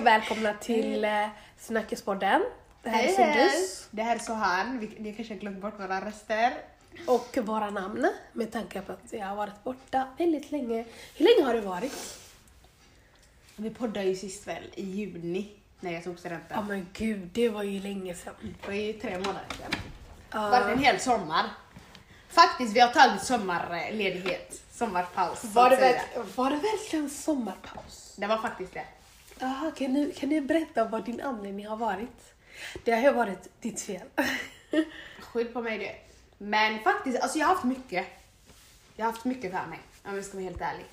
[0.00, 1.26] Och välkomna till eh,
[1.58, 2.42] Snackespodden.
[2.82, 3.14] Det här är Hej,
[3.50, 4.78] Sundus Det här är Sohan.
[4.78, 6.52] Vi, ni kanske har glömt bort våra röster.
[7.06, 10.84] och våra namn med tanke på att jag har varit borta väldigt länge.
[11.16, 12.18] Hur länge har det varit?
[13.56, 15.48] Vi poddade ju sist väl i juni
[15.80, 16.66] när jag tog Ja studenten.
[16.66, 18.34] men gud, det var ju länge sedan.
[18.60, 19.80] Det var ju tre månader sedan.
[20.30, 20.48] Ja.
[20.50, 21.44] Var det en hel sommar.
[22.28, 24.62] Faktiskt, vi har tagit sommarledighet.
[24.72, 25.44] Sommarpaus.
[25.44, 28.14] var, det verk- var det verkligen sommarpaus?
[28.18, 28.84] det var faktiskt det.
[29.42, 32.34] Aha, kan, du, kan du berätta vad din anledning har varit?
[32.84, 34.06] Det har ju varit ditt fel.
[35.20, 35.96] Skyll på mig det.
[36.38, 38.06] Men faktiskt, alltså jag har haft mycket.
[38.96, 40.86] Jag har haft mycket för mig, om jag ska vara helt ärlig.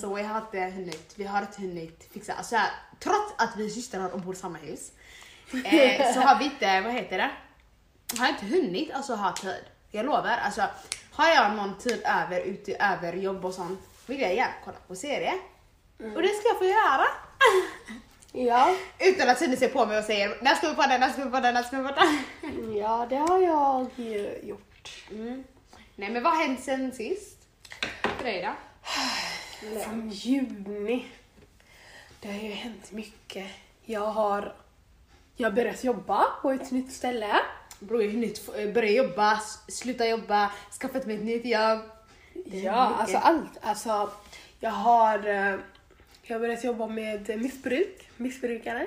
[0.00, 2.56] Så jag har inte hunnit, vi har inte hunnit fixa, alltså
[2.98, 4.92] trots att vi systrar och bor i samma hus,
[5.64, 7.30] eh, så har vi inte, vad heter det?
[8.18, 9.64] Har inte hunnit alltså ha tid.
[9.90, 10.66] Jag lovar, alltså
[11.12, 15.34] har jag någon tid över utöver jobb och sånt vill jag gärna kolla på serie.
[15.98, 17.06] Och det ska jag få göra.
[18.32, 18.74] Ja.
[18.98, 21.24] Utan att Sunne ser på mig och säger när ska vi på den, när ska
[21.24, 22.76] vi på den, när ska vi på den.
[22.76, 25.04] ja, det har jag ju gjort.
[25.10, 25.44] Mm.
[25.96, 27.36] Nej men vad har hänt sen sist?
[28.18, 28.52] För dig då?
[29.84, 31.06] Från juni.
[32.20, 33.46] Det har ju hänt mycket.
[33.84, 34.54] Jag har,
[35.36, 37.36] jag har börjat jobba på ett nytt ställe.
[37.78, 41.80] Bror jag har hunnit f- börja jobba, sluta jobba, skaffat mig ett nytt jobb.
[42.34, 43.00] Ja, mycket.
[43.00, 43.58] alltså allt.
[43.60, 44.10] Alltså,
[44.60, 45.54] jag har, eh,
[46.30, 48.86] jag har börjat jobba med missbruk, missbrukare.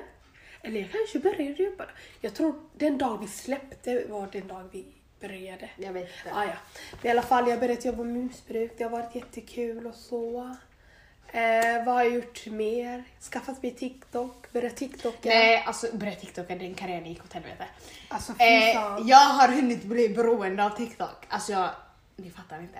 [0.61, 1.86] Eller jag kanske började jobba.
[2.22, 4.86] Jag tror den dag vi släppte var den dag vi
[5.19, 5.69] började.
[5.77, 6.38] Jag vet inte.
[6.38, 6.53] Ah, ja.
[6.91, 8.71] Men i alla fall, jag har börjat jobba med missbruk.
[8.77, 10.55] Det har varit jättekul och så.
[11.27, 13.03] Eh, vad har jag gjort mer?
[13.31, 15.30] Skaffat mig TikTok, börjat TikToka.
[15.30, 17.66] Nej alltså börja TikToka, den karriären gick åt helvete.
[18.08, 21.25] Alltså Eh, jag har hunnit bli beroende av TikTok.
[21.27, 21.70] Alltså jag,
[22.15, 22.80] ni fattar inte.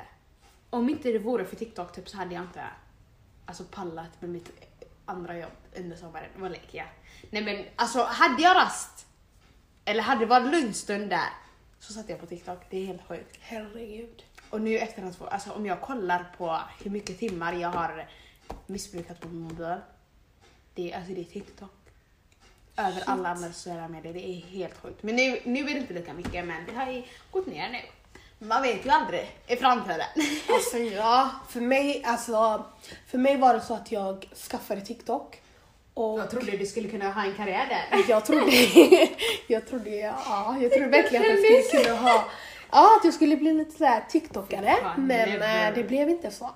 [0.69, 2.62] Om inte det vore för TikTok typ så hade jag inte
[3.46, 4.52] alltså, pallat med mitt
[5.06, 6.30] andra jobb under sommaren.
[6.36, 6.88] Vad leker jag?
[7.30, 9.06] Nej men alltså hade jag rast,
[9.86, 11.30] eller hade det varit lunchstund där,
[11.80, 12.59] så satt jag på TikTok.
[12.70, 13.38] Det är helt sjukt.
[13.40, 14.24] Herregud.
[14.50, 18.09] Och nu efteråt, alltså om jag kollar på hur mycket timmar jag har
[18.66, 19.75] missbrukat på min mobil.
[20.74, 21.72] Det är, alltså det är TikTok.
[22.78, 23.08] Över Shit.
[23.08, 25.04] alla andra sociala medier, det är helt sjukt.
[25.04, 27.80] Men nu, nu är det inte lika mycket, men det har ju gått ner nu.
[28.44, 30.02] Man vet ju aldrig i framtiden.
[30.50, 32.66] Alltså ja, för mig, alltså,
[33.08, 35.42] för mig var det så att jag skaffade TikTok.
[35.94, 38.04] Och Jag trodde du skulle kunna ha en karriär där.
[38.09, 38.52] jag trodde,
[39.48, 42.26] jag trodde, ja, jag trodde verkligen att jag skulle kunna ha,
[42.72, 44.75] ja att jag skulle bli lite sådär TikTokare.
[44.98, 46.50] Men eh, det blev inte så.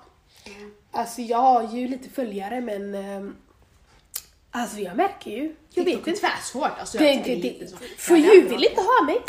[0.92, 3.30] Alltså jag har ju lite följare men eh,
[4.50, 6.20] Alltså jag märker ju, jag vet TikTok är inte.
[6.20, 6.78] tvärsvårt.
[6.78, 9.20] Alltså, Det, jag det, det, är för är vill inte ha mig.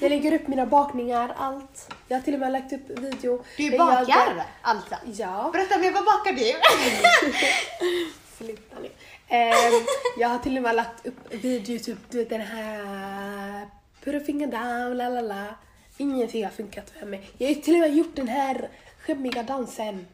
[0.00, 1.94] Jag lägger upp mina bakningar, allt.
[2.08, 3.44] Jag har till och med lagt upp video.
[3.56, 4.94] Du bakar jag- alltså?
[5.22, 5.50] Ja.
[5.52, 6.52] Berätta mer, vad bakar du?
[8.38, 8.88] Sluta nu.
[9.28, 9.52] Ehm,
[10.18, 13.66] jag har till och med lagt upp video, typ du vet den här
[14.04, 15.44] Put a finger down, la la la.
[15.96, 17.30] Ingenting har funkat för mig.
[17.38, 18.68] Jag har till och med gjort den här
[19.06, 20.06] skämmiga dansen.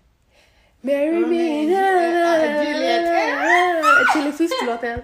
[0.80, 1.82] Marry me, na.
[4.12, 5.02] Chili Fisk-låten.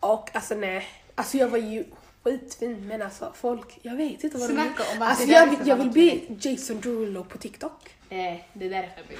[0.00, 1.84] Och alltså nej, alltså jag var ju
[2.24, 5.58] skitfin men alltså folk, jag vet inte vad de Snacka om att Alltså det jag,
[5.58, 7.94] där jag vill bli Jason Derulo på TikTok.
[8.08, 9.18] Eh, det där är för mycket.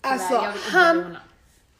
[0.00, 1.16] Alltså inte han.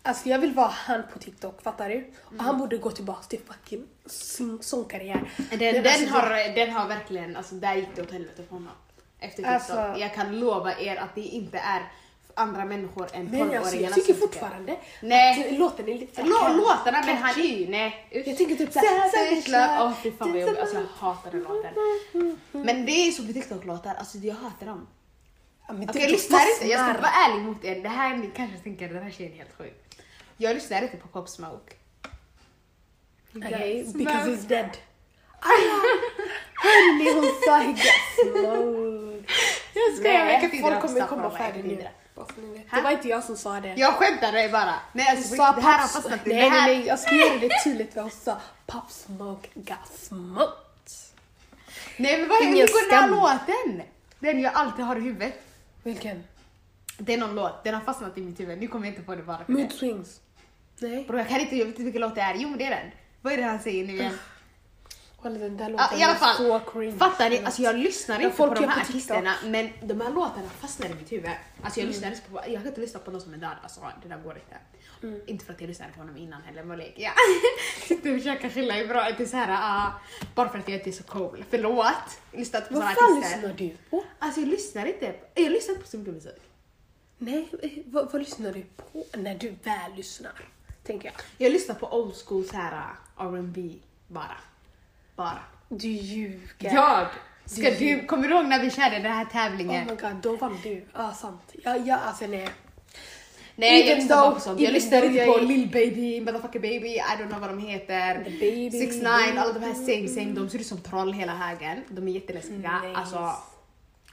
[0.03, 1.95] Alltså jag vill vara han på TikTok, fattar du?
[1.95, 2.13] Mm.
[2.39, 5.31] Och han borde gå tillbaka till fucking sin sångkarriär.
[5.37, 8.55] Den, Men den, alltså, har, den har verkligen, alltså där gick det åt helvete för
[8.55, 8.73] honom.
[9.19, 9.55] Efter TikTok.
[9.55, 11.83] Alltså- jag kan lova er att det inte är
[12.39, 15.49] andra människor än Men alltså, 12-åringarna jag tycker fortfarande Nej.
[15.53, 18.09] att låten är lite Lå, låtarna, men han är ju, nej.
[18.17, 18.27] usch.
[18.27, 19.11] Jag tänker typ såhär...
[19.11, 19.79] Savage love.
[19.81, 21.75] Åh fy fan vad jobbigt, alltså jag hatar den låten.
[22.53, 24.87] Men det är så på TikTok-låtar, alltså jag hatar dem.
[25.69, 27.83] Ja, Okej det jag lyssnar inte, jag ska vara ärlig mot er.
[27.83, 29.85] Det här ni kanske tänker, den här tjejen är helt sjuk.
[30.37, 31.75] Jag lyssnar inte på Pop Smoke.
[33.33, 33.85] Smoke.
[33.99, 34.71] because he's dead.
[36.55, 37.61] Hörni, hon sa
[38.23, 39.25] smoke.
[39.75, 41.65] Jag skojar, jag folk kommer komma Snapchat, färdig
[42.19, 42.71] Bara så ni vet.
[42.71, 43.75] Det var inte jag som sa det.
[43.77, 44.75] Jag skämtade bara.
[44.93, 46.29] Nej alltså sa det här har fastnat i.
[46.29, 48.37] nej, Det nej, här, nej, jag ska göra det tydligt för hon sa
[48.67, 50.55] Pop Smoke got smoked.
[51.97, 53.83] Nej men vad Ingen hur går den här låten?
[54.19, 55.35] Den jag alltid har i huvudet.
[55.83, 56.25] Vilken?
[56.99, 58.59] Det är någon låt, den har fastnat i mitt huvud.
[58.61, 59.75] Nu kommer jag inte på det bara för Mood det.
[59.75, 60.21] Swings.
[60.79, 61.05] Nej.
[61.09, 62.35] Bro, jag kan inte, jag vet inte vilken låt det är.
[62.35, 62.91] Jo men det är den.
[63.23, 64.19] Vad är det han säger nu igen?
[65.23, 66.99] Kolla den där låten Ja, I alla fall, så cringe.
[66.99, 67.39] fattar ni?
[67.45, 70.87] Alltså jag lyssnar inte på de är här på artisterna men de här låtarna fastnar
[70.89, 71.31] i mitt huvud.
[71.63, 71.93] Alltså jag Mm.
[71.93, 74.19] lyssnar inte på, jag kan inte lyssna på någon som är död, alltså det där
[74.19, 74.57] går inte.
[75.03, 75.21] Mm.
[75.27, 77.13] Inte för att jag lyssnade på honom innan heller, vad leker jag?
[77.89, 79.93] Sitter och försöker skylla bra, inte såhär, ah,
[80.35, 81.45] bara för att jag inte är så cool.
[81.51, 81.85] Förlåt!
[82.33, 82.39] På
[82.75, 83.21] Vad fan artister.
[83.43, 84.05] lyssnar du på?
[84.19, 86.43] Alltså jag lyssnar inte, jag lyssnar på så mycket musik.
[87.19, 90.33] Nej, eh, vad, vad lyssnar du på när du väl lyssnar?
[90.85, 91.15] tänker jag.
[91.47, 93.75] Jag lyssnar på old school så här uh, R&B
[94.07, 94.37] bara.
[95.19, 95.39] Bara.
[95.69, 96.75] Du ljuger.
[96.75, 97.07] Jag!
[97.45, 99.87] Ska Du- du, kommer du ihåg när vi körde den här Oh tävlingen?
[99.87, 100.85] my god, då vann du.
[100.95, 101.41] Ja, sant.
[101.65, 102.49] Ja, ja, alltså nej.
[103.57, 104.61] Nej, Even jag lyssnar bara på sånt.
[104.61, 108.25] Jag lyssnar inte på Lil Baby, Motherfucker Baby, I don't know vad de heter.
[108.25, 111.33] The Baby, 6 9 alla de här same same, de ser ut som troll hela
[111.35, 111.85] högen.
[111.89, 112.81] De är jätteläskiga.
[112.83, 112.95] Nice.
[113.01, 113.33] Alltså,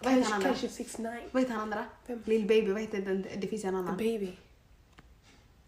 [0.04, 0.48] vad heter han andra?
[0.50, 1.86] kanske 6 9 Vad heter han andra?
[2.07, 2.22] Vem?
[2.25, 3.25] Lil Baby, vad heter den?
[3.38, 3.98] Det finns en The annan.
[3.98, 4.30] baby.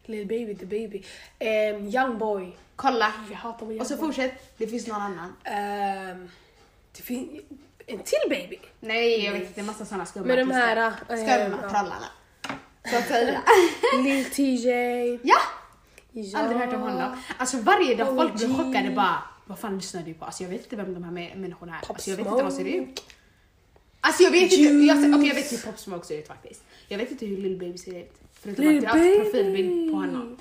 [0.07, 1.03] Little baby, the baby.
[1.39, 2.51] Um, young boy.
[2.75, 3.13] Kolla!
[3.29, 4.05] Jag hatar young Och så boy.
[4.05, 5.33] fortsätt, det finns någon annan.
[5.43, 6.29] Ehm,
[6.97, 7.29] det finns
[7.87, 8.59] en till baby.
[8.79, 11.69] Nej, jag vet inte, det är massa såna skumma Med de här, äh, Skumma ja.
[11.69, 12.05] trollarna.
[12.91, 13.41] Så att säga.
[14.03, 14.69] Lil TJ.
[15.23, 15.37] ja!
[16.11, 16.39] Ja.
[16.39, 17.21] Aldrig hört om honom.
[17.37, 20.25] Alltså varje dag folk blir chockade bara vad fan lyssnar du på?
[20.25, 21.81] Alltså jag vet inte vem de här mä- människorna är.
[21.81, 22.77] Pop Alltså jag vet inte vad ser Smoke.
[22.77, 23.03] ut.
[24.01, 25.15] Alltså jag vet inte, jag, Juice.
[25.15, 26.63] okej jag vet hur Pop Smoke ser ut faktiskt.
[26.87, 28.13] Jag vet inte hur Lil Baby ser ut.
[28.55, 30.37] Förutom att jag har haft profilbild på honom.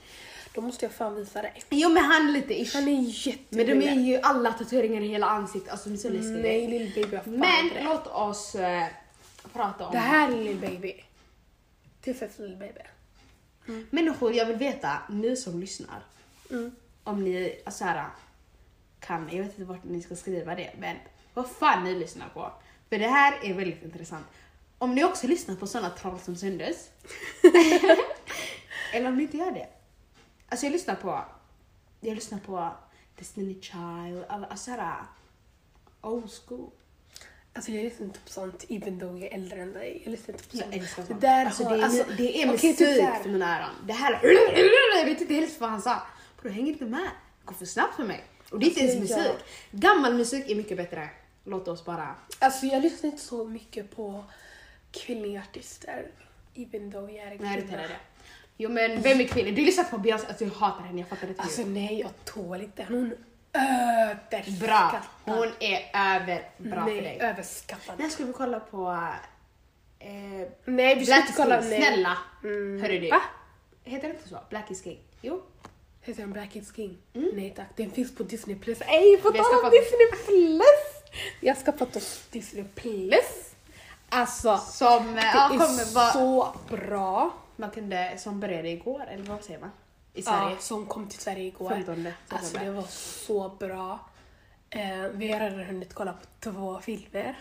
[0.55, 1.53] Då måste jag fan visa dig.
[1.71, 2.75] Jo men han är lite ish.
[2.75, 5.99] Han är jätte Men de är ju alla tatueringar i hela ansiktet, alltså de är
[5.99, 6.37] så läskiga.
[6.43, 7.85] Nej, Lil baby har fan Men det.
[7.85, 8.87] låt oss eh,
[9.53, 10.93] prata om Det här är Lil baby.
[12.01, 12.81] Tillsätt Lil baby.
[13.91, 14.33] människor.
[14.33, 16.03] Jag vill veta, ni som lyssnar,
[16.51, 16.71] Mm.
[17.05, 18.05] om ni så här,
[19.01, 20.97] kan, jag vet inte vart ni ska skriva det, men
[21.35, 22.53] vad fan ni lyssnar på.
[22.89, 24.27] För det här är väldigt intressant.
[24.79, 26.91] Om ni också lyssnar på såna troll som syndes.
[28.93, 29.67] eller om ni inte gör det.
[30.49, 31.25] Alltså jag lyssnar på,
[32.01, 32.71] jag lyssnar på
[33.19, 34.97] Destiny Child, alltså såhär
[36.01, 36.71] old school.
[37.53, 40.01] Alltså jag lyssnar inte på sånt even though jag är äldre än dig.
[40.05, 40.65] Jag lyssnar inte på sånt.
[40.73, 41.21] Jag älskar Det sånt.
[41.21, 43.23] där alltså, har- det är, alltså, det är musik typ så här.
[43.23, 43.75] för mina öron.
[43.87, 44.21] Det här
[44.99, 46.03] Jag vet inte helt vad han sa.
[46.43, 47.01] Bro, hänger inte med.
[47.41, 48.25] Det går för snabbt för mig.
[48.51, 49.17] Och det är inte ens musik.
[49.71, 51.09] jag- Gammal musik är mycket bättre.
[51.45, 52.15] Låt oss bara...
[52.39, 54.25] Alltså jag lyssnar inte så mycket på
[55.01, 56.07] kvinnliga artister.
[56.55, 57.83] Even though jag är en Nej, det kvinna.
[57.83, 57.97] är det.
[58.57, 59.51] Jo men vem är kvinna?
[59.51, 62.61] Du lyssnar på Beyoncé, alltså jag hatar henne, jag fattar inte Alltså nej, jag tål
[62.63, 62.85] inte.
[62.89, 63.15] Hon
[63.53, 64.61] överskattad.
[64.61, 65.03] Bra!
[65.25, 67.19] Hon är över bra nej, för dig.
[67.21, 67.99] överskattad.
[67.99, 69.09] När ska vi kolla på...
[69.99, 71.61] Eh, Nej, vi ska inte is kolla.
[71.61, 71.83] Nej.
[71.83, 72.19] Snälla!
[72.45, 72.83] Mm.
[72.83, 73.11] Hörru du.
[73.11, 73.23] Va?
[73.85, 74.39] Heter det inte så?
[74.51, 74.99] Black is King?
[75.21, 75.43] Jo.
[76.01, 76.99] Heter den Black Kids King?
[77.13, 78.57] Nej tack, den finns på Disney+.
[78.57, 78.81] Plus.
[78.81, 80.11] Ey, på tal om Disney+!
[80.27, 81.13] Plus!
[81.41, 82.65] Vi har skaffat oss Disney+.
[82.75, 83.46] Plus.
[84.09, 86.13] Alltså, Som det ja, är vara...
[86.13, 87.35] så bra.
[87.57, 89.71] Man kunde, som började igår, eller vad säger man?
[90.15, 90.51] I Sverige.
[90.51, 91.71] Ja, som kom till Sverige igår.
[91.71, 92.83] 15 Alltså det var
[93.27, 93.99] så bra.
[94.71, 97.39] Eh, vi har redan hunnit kolla på två filmer.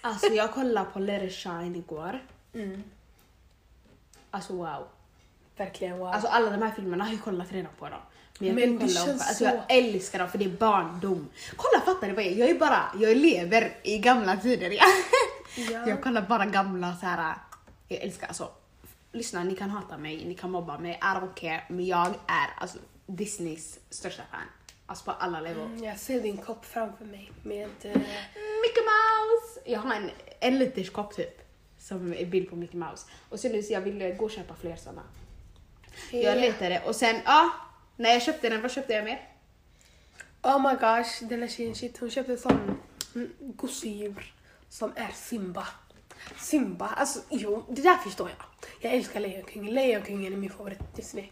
[0.00, 2.22] Alltså jag kollade på Let it shine igår.
[2.54, 2.82] Mm.
[4.30, 4.86] Alltså wow.
[5.56, 6.08] Verkligen wow.
[6.08, 8.00] Alltså alla de här filmerna har jag kollat redan på dem.
[8.38, 11.28] Men jag Men det känns om, alltså så- jag älskar dem för det är barndom.
[11.56, 12.36] Kolla fattar ni vad jag är?
[12.36, 14.70] Jag är bara, jag lever i gamla tider.
[15.56, 15.64] Ja.
[15.72, 15.88] Ja.
[15.88, 17.34] Jag kollar bara gamla så här.
[17.88, 18.48] jag älskar alltså.
[19.12, 21.62] Lyssna, ni kan hata mig, ni kan mobba mig, I don't care.
[21.68, 24.48] Men jag är alltså Disneys största fan.
[24.86, 25.66] Alltså på alla level.
[25.66, 27.70] Mm, jag ser din kopp framför mig med...
[27.82, 27.96] Eh,
[28.62, 29.60] Mickey Mouse!
[29.64, 30.10] Jag har en,
[30.40, 31.40] en liters kopp typ.
[31.78, 33.06] Som är bild på Mickey Mouse.
[33.28, 35.02] Och sen nu så jag ville gå och köpa fler såna.
[36.10, 37.50] Jag letade och sen, ja.
[37.96, 39.28] när jag köpte den, vad köpte jag mer?
[40.42, 42.78] Oh my gosh, den här tjejen shit, hon köpte sån
[43.14, 44.33] mm, gosedjur
[44.74, 45.66] som är Simba.
[46.36, 48.46] Simba, alltså jo, det där förstår jag.
[48.80, 51.30] Jag älskar Lejonkungen, Lejonkungen är min favorit Disney.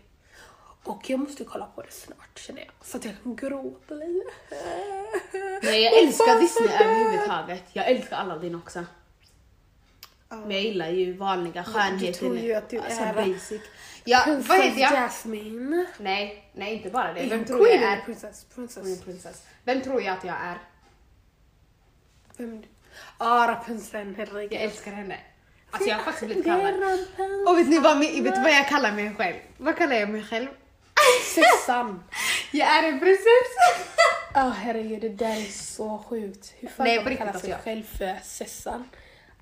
[0.85, 4.31] Och jag måste kolla på det snart känner jag, så att jag kan gråta lite.
[5.63, 7.63] Nej jag älskar Disney överhuvudtaget.
[7.73, 8.85] Jag älskar Aladdin också.
[10.29, 12.15] Men jag gillar ju vanliga skönheten.
[12.15, 13.63] tror ju att du alltså är- basic.
[14.05, 14.93] Ja, vad Princess heter jag?
[14.93, 15.87] Jasmine.
[15.99, 17.27] Nej, nej inte bara det.
[17.27, 18.01] Vem hon tror queen jag är?
[18.01, 18.45] princess?
[18.55, 18.83] Princess.
[18.85, 19.47] Hon är prinsess.
[19.65, 20.59] Vem tror jag att jag är?
[22.37, 22.63] Vem?
[23.19, 24.53] Ah, Rapunzeln, herregud.
[24.53, 25.17] Jag älskar henne.
[25.71, 26.75] Alltså jag har faktiskt blivit kallad.
[26.75, 27.47] Rapunzel.
[27.49, 29.37] Och vet ni vad, vet vad jag kallar mig själv?
[29.57, 30.49] Vad kallar jag mig själv?
[31.35, 32.05] Sessan.
[32.53, 33.97] Jag är en prinsess!
[34.35, 36.55] Ja herregud, det där är så sjukt.
[36.59, 38.89] Hur fan Nej, kan man kalla riktigt, sig alltså, själv för Sessan?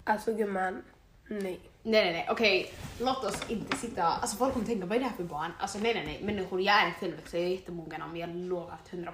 [0.04, 0.82] Alltså gumman,
[1.28, 1.60] nej.
[1.82, 2.74] Nej nej nej, okej.
[3.00, 4.02] Låt oss inte sitta...
[4.02, 5.52] Alltså folk kommer tänka, vad är det här för barn?
[5.58, 8.78] Alltså nej nej nej, människor, jag är en tillväxtare, jag är jättemogen om jag lovar
[8.90, 9.10] till 100%.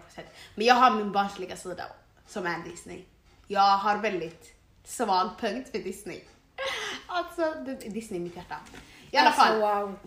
[0.55, 1.85] Men jag har min barnsliga sida
[2.27, 3.05] som är Disney.
[3.47, 4.53] Jag har väldigt
[4.85, 6.21] svag punkt för Disney.
[7.07, 8.57] Alltså det- Disney är mitt hjärta.
[9.11, 9.61] I alla alltså, fall.
[9.61, 9.99] wow.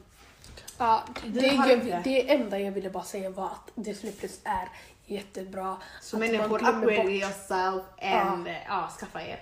[0.77, 4.69] Ja, det, jag, det enda jag ville bara säga var att Disney Plus är
[5.05, 5.77] jättebra.
[6.01, 8.53] Så att människor, upgrade bort- yourself and ja.
[8.67, 9.39] ja, skaffa er.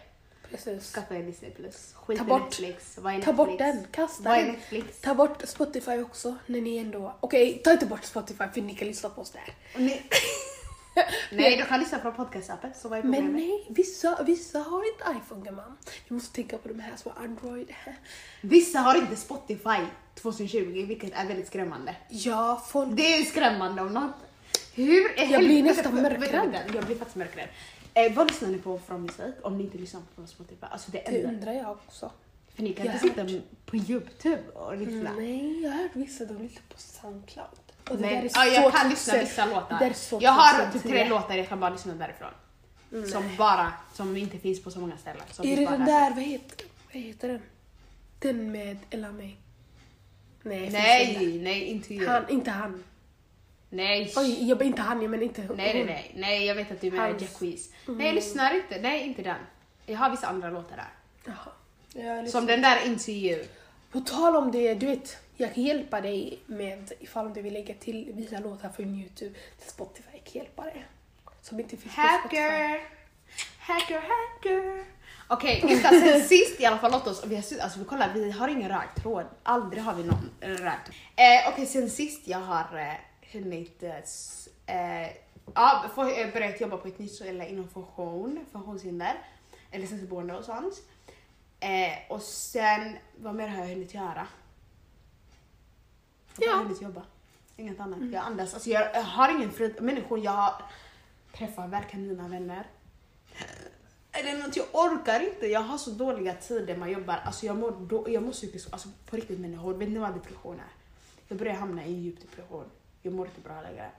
[0.51, 0.91] Precis.
[0.91, 1.93] Skaffa er Disney plus.
[1.95, 2.97] Skit Ta i bort- Netflix.
[2.97, 3.37] Vad är Ta Netflix?
[3.37, 4.47] bort den, kasta den.
[4.47, 5.01] Netflix?
[5.01, 7.15] Ta bort Spotify också när ni ändå...
[7.19, 9.53] Okej, ta inte bort Spotify för ni kan lyssna på oss där.
[11.31, 15.19] Nej, du kan lyssna på podcastappen, så vad är Men nej, vissa, vissa har inte
[15.19, 15.77] iPhone gumman.
[16.07, 17.73] Vi måste tänka på de här som har Android.
[18.41, 19.79] Vissa har inte Spotify
[20.15, 21.95] 2020, vilket är väldigt skrämmande.
[22.09, 22.89] Ja, folk...
[22.97, 24.15] Det är skrämmande om något.
[24.75, 26.71] Hur är Jag blir nästan mörkrädd.
[26.73, 27.49] Jag blir faktiskt mörkrädd.
[27.93, 30.65] Eh, vad lyssnar ni på från musik om ni inte lyssnar på Spotify?
[30.71, 32.11] Alltså det Det undrar jag också.
[32.55, 35.11] För ni kan Jag inte sitta på Youtube och lyssna.
[35.17, 37.66] Nej, jag har hört vissa de lyssnar på Soundcloud.
[37.89, 39.93] Och Men, ja, jag kan lyssna vissa låtar.
[40.19, 40.89] Jag har typ 2010.
[40.89, 42.31] tre låtar jag kan bara lyssna därifrån.
[43.11, 45.23] Som bara, som inte finns på så många ställen.
[45.31, 46.09] Som Är det den där.
[46.09, 47.41] vad heter, vad heter den?
[48.19, 49.31] Den med Ella May?
[50.41, 52.11] Nej, Nej, nej, inte jag.
[52.11, 52.83] Han, inte han.
[53.69, 54.13] Nej.
[54.15, 55.57] Oj, jag inte han, jag menar inte hon.
[55.57, 57.73] Nej, nej, nej, nej, jag vet att du menar Jack Weeze.
[57.85, 58.81] Nej, jag lyssnar inte.
[58.81, 59.37] Nej, inte den.
[59.85, 60.93] Jag har vissa andra låtar där.
[61.25, 62.27] Jaha.
[62.27, 63.45] Som den där Into You.
[63.91, 67.73] På tal om det, du vet, jag kan hjälpa dig med ifall du vill lägga
[67.73, 70.09] till vissa låtar från Youtube till Spotify.
[70.13, 70.85] Jag kan hjälpa dig.
[71.41, 72.41] Som inte finns på Spotify.
[72.41, 72.79] Hacker!
[73.59, 74.85] Hacker, hacker!
[75.27, 78.31] Okej, vänta, sen sist i alla fall, låt oss, vi har, alltså vi kollar, vi
[78.31, 79.25] har ingen röd tråd.
[79.43, 80.95] Aldrig har vi någon eh, röd tråd.
[81.15, 82.93] Eh, Okej, sen sist jag har eh,
[83.31, 83.95] hunnit eh,
[84.75, 85.09] eh,
[85.55, 89.13] ja, få, eh, börjat jobba på ett nytt ställe inom funktion, funktionshinder,
[89.71, 90.73] eller sensorboende och sånt.
[91.59, 94.27] Eh, och sen, vad mer har jag hunnit göra?
[96.39, 96.55] Jag Ja.
[96.55, 97.01] hunnit jobba.
[97.57, 97.99] Inget annat.
[98.11, 98.53] Jag andas.
[98.53, 99.73] Alltså jag, jag har ingen fri...
[99.79, 100.61] Människor jag
[101.37, 102.67] träffar verkar mina vänner.
[104.11, 105.47] Eller något, jag orkar inte.
[105.47, 107.21] Jag har så dåliga tider man jobbar.
[107.25, 109.73] Alltså jag mår, då, jag mår psykiskt, alltså på riktigt människor.
[109.73, 110.71] Vet ni vad depression är?
[111.27, 112.65] Jag börjar hamna i djup depression.
[113.01, 113.89] Jag mår inte bra längre.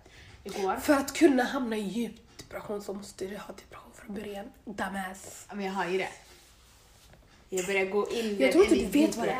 [0.45, 4.47] Igår, För att kunna hamna i djup depression så måste du ha depression från början.
[4.64, 5.47] Dumbass.
[5.52, 6.09] men jag har ju det.
[7.49, 9.38] Jag börjar gå in Jag tror inte i du vet vad det är.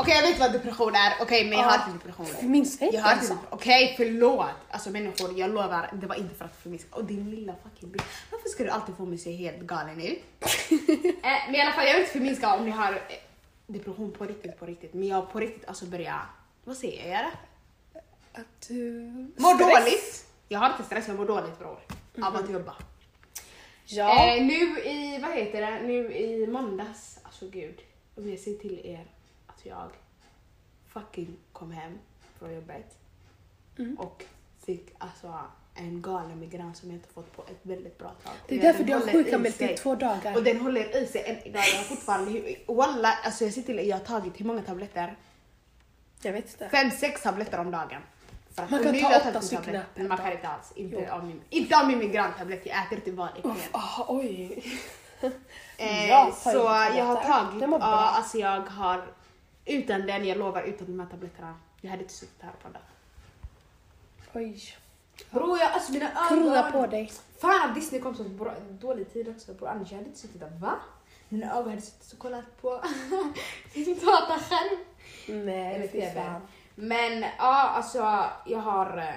[0.00, 1.70] Okej jag vet vad depression är, okej men jag Ja.
[1.70, 2.26] har inte depression.
[2.26, 3.32] Förminska inte Jag har alltså.
[3.32, 4.46] inte, okej förlåt.
[4.70, 6.96] Alltså människor, jag lovar, det var inte för att förminska.
[6.96, 8.04] Och din lilla fucking bitch.
[8.30, 10.22] Varför ska du alltid få mig att se helt galen ut?
[11.22, 12.98] eh, men i alla fall, jag vill inte förminska om ni har eh,
[13.66, 14.94] depression på riktigt, på riktigt.
[14.94, 16.20] Men jag på riktigt alltså börjar,
[16.64, 17.30] vad säger jag?
[18.32, 19.00] Att du...
[19.36, 19.84] Mår Stress.
[19.84, 20.26] dåligt.
[20.48, 21.78] Jag har inte stress, jag mår dåligt bror.
[22.22, 22.74] Av att jobba.
[23.84, 24.36] Ja.
[24.36, 27.78] Eh, nu i, vad heter det, nu i måndags, alltså gud.
[28.16, 29.06] Om jag säger till er
[29.60, 29.90] att jag
[30.88, 31.98] fucking kom hem
[32.38, 32.96] från jobbet
[33.78, 33.98] Mm.
[33.98, 34.24] och
[34.66, 35.34] fick alltså
[35.74, 38.32] en galen migrän som jag inte fått på ett väldigt bra tag.
[38.48, 40.36] Det är därför du har sjukanmält i två dagar.
[40.36, 41.62] Och den håller i sig än idag.
[41.72, 45.16] Jag har fortfarande, walla, alltså jag ser till jag har tagit hur många tabletter?
[46.22, 46.68] Jag vet inte.
[46.68, 48.02] Fem, sex tabletter om dagen.
[48.50, 50.72] För Man kan ta åtta stycken Men man kan inte alls.
[50.74, 53.56] Inte av min, inte av min migräntablett, jag äter inte vanligt mer.
[53.72, 54.64] Ah, oj.
[55.76, 56.48] Eh, Jag så
[56.96, 59.14] jag har tagit, ja, alltså jag har,
[59.70, 62.82] utan den, jag lovar, utan de här tabletterna, jag hade inte suttit här och poddat.
[64.32, 64.76] Oj.
[65.30, 66.42] Bror, jag, alltså mina ögon.
[66.42, 67.12] Krya på dig.
[67.38, 70.40] Fan att Disney kom så bra, dålig tid också bror, annars jag hade inte suttit
[70.40, 70.74] där, va?
[71.28, 72.82] Mina ögon hade suttit och kollat på
[73.72, 74.84] sin dataskärm.
[75.46, 76.40] Nej, fy fan.
[76.74, 77.98] Men ja, alltså
[78.46, 79.14] jag har eh,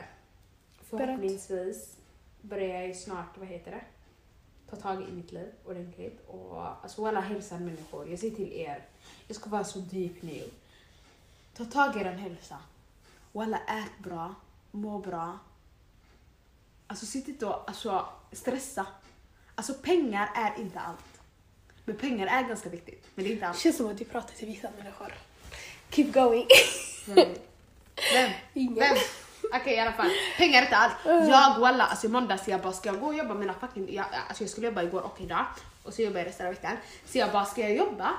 [0.89, 1.97] förhoppningsvis
[2.41, 3.81] börjar jag snart, vad heter det,
[4.75, 6.27] ta tag i mitt liv ordentligt.
[6.27, 8.85] Och alltså alla hälsan människor, jag säger till er,
[9.27, 10.49] jag ska vara så deep nu.
[11.57, 12.57] Ta tag i er hälsa.
[13.31, 14.35] Walla ät bra,
[14.71, 15.39] må bra.
[16.87, 18.85] Alltså sitt inte och alltså, stressa.
[19.55, 21.21] Alltså pengar är inte allt.
[21.85, 23.59] Men pengar är ganska viktigt, men det är inte allt.
[23.59, 25.13] Känns som att du pratar till vissa människor.
[25.89, 26.47] Keep going.
[27.05, 27.35] Vem?
[28.13, 28.31] Vem?
[28.53, 28.75] Ingen.
[28.75, 28.97] Vem?
[29.55, 30.95] Okej i alla fall, pengar är inte allt.
[31.05, 34.05] Jag walla, alltså i måndags jag bara ska jag gå och jobba mina fucking, jag,
[34.27, 35.45] alltså jag skulle jobba igår och idag
[35.83, 36.77] och så jobbar jag resten av veckan.
[37.05, 38.09] Så jag bara, ska jag jobba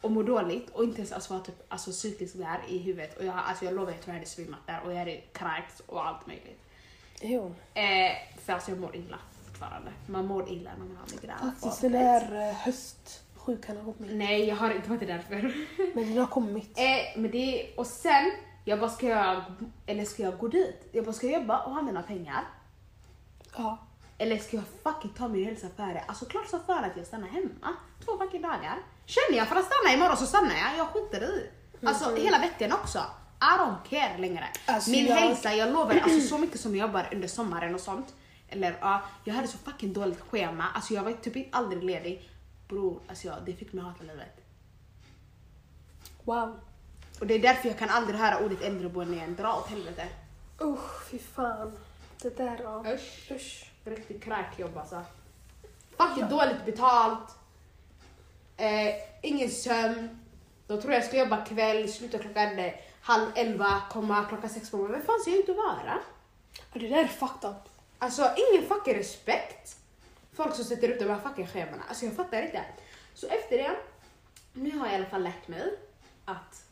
[0.00, 3.24] och må dåligt och inte ens alltså, vara typ, alltså, psykiskt där i huvudet och
[3.24, 6.06] jag, alltså, jag lovar jag tror jag hade svimmat där och jag hade kräkts och
[6.06, 6.60] allt möjligt.
[7.20, 7.54] Jo.
[7.74, 8.12] Eh,
[8.44, 9.90] för alltså jag mår illa fortfarande.
[10.06, 11.38] Man mår illa när man har migrän.
[11.38, 14.12] Faktiskt den där eh, höstsjukan har kommit.
[14.12, 15.54] Nej jag har inte varit därför.
[15.94, 16.78] Men den har kommit.
[16.78, 18.30] Eh, men det, och sen,
[18.70, 19.42] jag bara ska jag,
[19.86, 20.88] eller ska jag gå dit?
[20.92, 22.44] Jag bara ska jag jobba och ha mina pengar?
[23.56, 23.78] Ja.
[24.18, 26.04] Eller ska jag fucking ta min hälsa före?
[26.06, 28.78] Alltså klart så för att jag stannar hemma två fucking dagar.
[29.06, 31.50] Känner jag för att stanna imorgon så stannar jag, jag skiter i.
[31.86, 32.98] Alltså hela veckan också.
[33.40, 34.44] I don't care längre.
[34.66, 37.80] Alltså, min jag- hälsa, jag lovar, alltså så mycket som jag jobbar under sommaren och
[37.80, 38.14] sånt.
[38.48, 40.64] Eller ja, jag hade så fucking dåligt schema.
[40.74, 42.30] Alltså jag var typ aldrig ledig.
[42.68, 44.44] Bror, alltså ja, det fick mig hata livet.
[46.24, 46.60] Wow.
[47.20, 49.36] Och det är därför jag kan aldrig höra ordet äldreboende igen.
[49.36, 50.08] Dra åt helvete.
[50.60, 51.78] Usch, fy fan.
[52.22, 52.84] Det där ja.
[52.94, 53.30] Usch.
[53.30, 53.70] Usch.
[53.84, 55.02] Riktigt kräkjobb alltså.
[55.96, 57.36] Fucking dåligt betalt.
[58.56, 60.20] Eh, ingen sömn.
[60.66, 62.72] Då tror jag ska jobba kväll, sluta klockan eh,
[63.02, 65.00] halv elva, komma klockan sex på morgonen.
[65.00, 65.98] Vem fan ska jag ut och vara?
[66.72, 67.68] Det där är fucked up.
[67.98, 69.76] Alltså ingen fucking respekt.
[70.32, 71.82] Folk som sätter upp de här fucking schemana.
[71.88, 72.64] Alltså jag fattar inte.
[73.14, 73.76] Så efter det,
[74.52, 75.78] nu har jag i alla fall lärt mig
[76.24, 76.64] att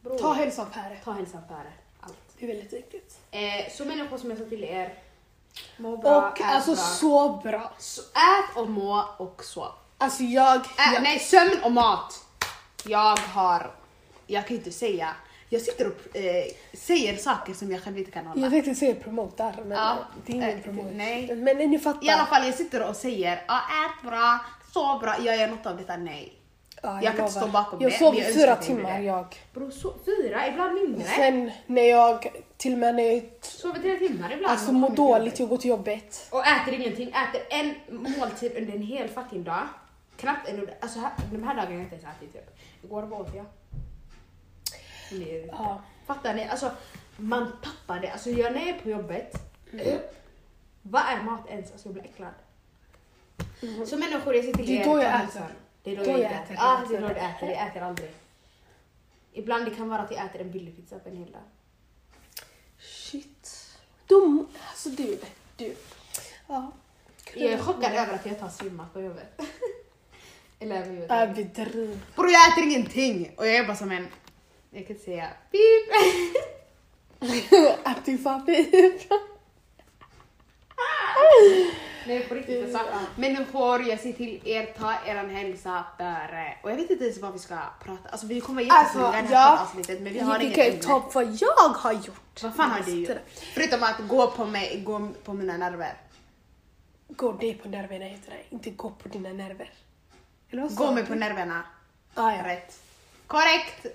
[0.00, 0.96] bror, Ta hälsan före.
[1.04, 2.14] ta hälsan före allt.
[2.38, 3.18] Det är väldigt viktigt.
[3.30, 4.94] Eh, så människor som jag sa till er,
[5.76, 6.82] må bra, Och ät alltså bra.
[6.82, 7.72] så bra.
[7.78, 9.72] Så ät och må och sov.
[9.98, 10.56] Alltså jag...
[10.56, 12.24] Ä, jag Nej, sömn och mat.
[12.84, 13.74] Jag har,
[14.26, 15.08] jag kan inte säga,
[15.48, 18.40] jag sitter och eh, säger saker som jag själv inte kan hålla.
[18.42, 19.96] jag tänkte säga promotar men Ja.
[20.26, 20.96] det är ingen Eh, promotion.
[20.96, 21.34] nej.
[21.36, 22.04] Men ni fattar.
[22.06, 24.38] I alla fall jag sitter och säger, ja ät bra,
[24.72, 26.32] sov bra, jag gör något av detta, nej.
[26.82, 29.36] Ja, jag kan inte stå bakom jag det, sov jag fyra att jag timmar jag.
[29.54, 31.04] Bro, så, fyra, ibland mindre.
[31.04, 34.52] Sen när jag, till och med när jag Sover tre timmar ibland.
[34.52, 36.28] alltså mår dåligt, jag går till jobbet.
[36.30, 39.68] Och äter ingenting, äter en måltid under en hel fucking dag.
[40.16, 42.56] Knappt en alltså här, de här dagarna har jag inte ens ätit typ.
[42.82, 43.46] Igår vad åt jag?
[45.48, 45.82] Ja.
[46.06, 46.48] Fattar ni?
[46.48, 46.70] Alltså
[47.16, 48.10] man tappar det.
[48.10, 49.32] Alltså jag när jag är på jobbet,
[50.82, 51.72] vad är mat ens?
[51.72, 52.34] Alltså jag blir äcklad.
[53.86, 55.54] Så människor, jag till Det är då jag äter.
[55.82, 56.44] Det är då, Då jag jag inte äter.
[56.54, 56.56] äter.
[56.58, 57.48] Ja, det är då du äter.
[57.48, 58.10] Jag äter aldrig.
[59.32, 61.42] Ibland det kan vara att jag äter en billig pizza på en hel dag.
[62.78, 63.66] Shit.
[64.06, 65.18] De, alltså du,
[65.56, 65.76] du.
[66.46, 66.72] Ja.
[67.34, 69.40] Jag är chockad över att jag tar svimmat på jobbet.
[70.58, 71.22] Eller gör jag?
[71.22, 72.00] Överdriv.
[72.16, 74.08] Bror jag äter ingenting och jag jobbar som en,
[74.70, 75.90] jag kan inte säga pip.
[77.86, 78.74] Att du fan pip.
[82.06, 82.98] Nej på riktigt alltså.
[83.16, 86.54] Människor, jag säger till er, ta eran hälsa före.
[86.62, 89.06] Och jag vet inte ens vad vi ska prata, alltså vi kommer vara Alltså, det
[89.06, 89.50] här ja.
[89.56, 90.82] poddavsnittet men vi har Vi inget kan ju ämne.
[90.82, 92.42] ta upp vad jag har gjort.
[92.42, 93.16] Vad fan har du gjort?
[93.54, 95.94] Förutom att gå på mig, gå på mina nerver.
[97.08, 99.70] Gå dig på nerverna heter det, inte gå på dina nerver.
[100.70, 101.62] Gå mig på nerverna.
[102.14, 102.46] Ah, ja.
[102.46, 102.80] Rätt.
[103.26, 103.86] Korrekt!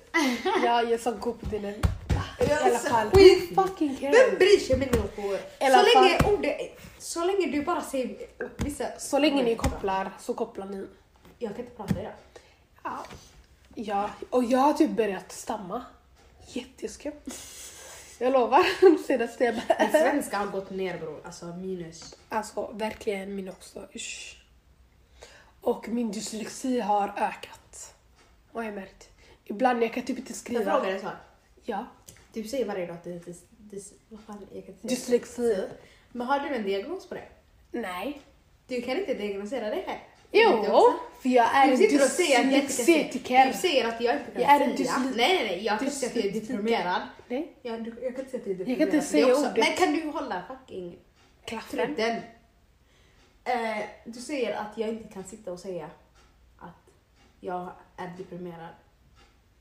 [0.63, 1.73] ja, jag sa gå på dina...
[2.39, 4.37] I Jag alla fall, who fucking Vem cares?
[4.37, 5.35] bryr sig människor?
[5.35, 6.57] I alla Så länge ordet,
[6.99, 8.17] så länge du bara säger
[8.57, 8.85] vissa...
[8.99, 10.87] Så länge ni kopplar så kopplar ni.
[11.39, 12.13] Jag kan inte prata idag.
[12.83, 13.05] Ja.
[13.75, 14.09] ja.
[14.29, 15.85] Och jag har typ börjat stamma.
[16.47, 17.35] Jätteskumt.
[18.19, 18.63] Jag lovar,
[19.07, 22.15] senaste jag Min svenska har gått ner bror, alltså minus.
[22.29, 23.87] Alltså verkligen min också.
[23.95, 24.37] Usch.
[25.61, 27.93] Och min dyslexi har ökat.
[28.53, 29.09] Har jag märkt.
[29.45, 30.63] Ibland jag kan typ inte Jag skriva.
[30.71, 31.13] frågar en sak.
[31.63, 31.85] Ja.
[32.35, 34.89] Du säger varje dag att du heter dys, vad fan, jag kan inte säga.
[34.89, 35.67] Dyslexi.
[36.11, 37.27] Men har du en diagnos på det?
[37.71, 38.21] Nej.
[38.67, 40.03] Du kan inte diagnosera det här.
[40.31, 41.73] Jo, för jag är Du
[42.35, 43.45] en jag dyslektiker.
[43.47, 44.97] Du säger att jag inte kan Jag är en säga.
[44.97, 47.01] Nej nej nej, jag kan inte säga att jag är deprimerad.
[47.27, 48.77] Nej, Jag, jag kan inte säga att jag är Jag deprimerad.
[48.89, 49.57] kan inte säga ordet.
[49.57, 50.97] Men kan du hålla fucking
[51.45, 51.95] klaffen.
[53.43, 55.89] Eh, du säger att jag inte kan sitta och säga
[56.57, 56.89] att
[57.39, 58.73] jag är deprimerad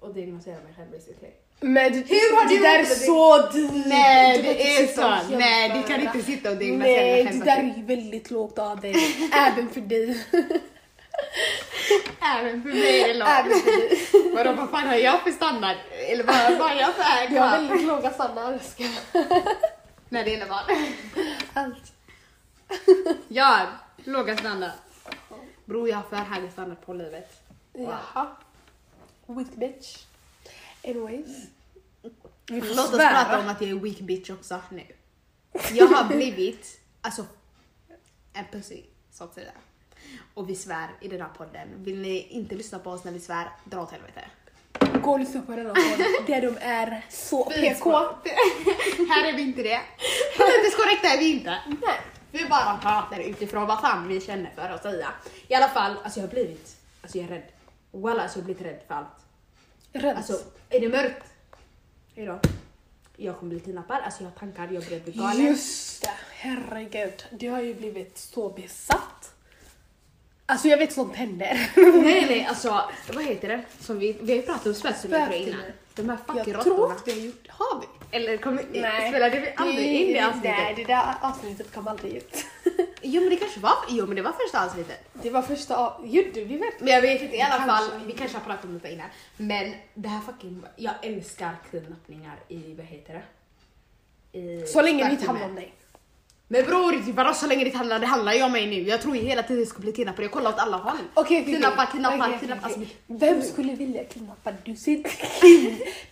[0.01, 1.33] och diagnosera mig själv basically.
[1.61, 2.87] Men Hur har det du där är det?
[2.87, 3.87] så dyrt.
[3.87, 5.37] Nej, det är så.
[5.37, 8.95] Nej, du kan inte sitta och dig Nej, det där är väldigt lågt av dig.
[9.33, 10.25] Även för dig.
[12.39, 14.35] Även för mig är det lågt.
[14.35, 15.77] Vadå, vad fan har jag för standard?
[16.09, 17.67] Eller vad, vad har jag för Du har krav?
[17.69, 18.59] väldigt låga standarder.
[18.59, 18.85] ska-
[20.09, 20.63] När det är vad?
[21.55, 21.93] Allt.
[23.29, 23.61] Ja,
[24.05, 24.71] låga standard.
[25.65, 27.31] Bror, jag har för hög standard på livet.
[27.73, 28.27] Jaha.
[29.27, 29.97] Weak bitch.
[30.85, 31.27] Anyways.
[32.47, 33.25] Vi får Låt oss svära.
[33.25, 34.83] prata om att jag är weak bitch också nu.
[35.73, 37.27] Jag har blivit, alltså,
[38.33, 39.53] en pussy, så att säga.
[40.35, 41.69] Och vi svär i den här podden.
[41.85, 44.25] Vill ni inte lyssna på oss när vi svär, dra åt helvete.
[45.03, 47.91] Gå och lyssna på denna podd där de är så PK.
[49.09, 49.81] Här är vi inte det.
[50.37, 51.59] Politiskt korrekta är vi inte.
[51.67, 52.01] Nej.
[52.31, 55.09] Vi bara pratar utifrån vad fan vi känner för att säga.
[55.49, 57.49] I alla fall, alltså jag har blivit, alltså jag är rädd.
[57.91, 59.24] Walla, alltså jag har blivit rädd för allt.
[59.95, 60.17] Rädd.
[60.17, 61.25] Alltså, är det mörkt?
[62.17, 62.41] Hejdå.
[63.17, 65.47] Jag kommer bli kidnappad, alltså jag har tankar, jag börjar bli galen.
[65.47, 67.25] Just det, herregud.
[67.31, 69.35] Du har ju blivit så besatt.
[70.47, 71.71] Alltså jag vet sånt händer.
[72.03, 73.63] Nej nej, alltså vad heter det?
[73.81, 75.33] Som vi, vi har ju pratat om Spökstunnor.
[75.33, 75.61] innan.
[75.95, 76.95] De här fucking Jag tror råttorna.
[76.95, 78.17] att vi har gjort Har vi?
[78.17, 78.63] Eller kommer,
[79.09, 80.51] spelade vi aldrig in det avsnittet?
[80.59, 82.47] Nej, det där avsnittet kom aldrig ut.
[83.07, 84.99] Jo men det kanske var, jo men det var första avsnittet.
[85.13, 86.07] Det var första av...
[86.07, 86.71] Gjorde vi verkligen?
[86.85, 87.91] Men jag vet inte, i alla Kanske.
[87.91, 89.07] fall, vi kanske har pratat om detta innan.
[89.37, 94.39] Men det här fucking, jag älskar kidnappningar i, vad heter det?
[94.39, 95.75] I Så länge vi inte handlar om dig.
[96.49, 98.83] Men bror, vadå så länge det handlar, det handlar ju om mig nu.
[98.89, 100.97] Jag tror hela tiden jag ska bli kidnappad, jag kollar åt alla håll.
[101.15, 101.93] Okej, okej, Kidnappa, okej.
[101.93, 102.69] kidnappa, okej, kidnappa.
[102.69, 102.79] okej.
[102.83, 104.53] Alltså, Vem skulle vilja kidnappa?
[104.65, 105.11] Du ser inte.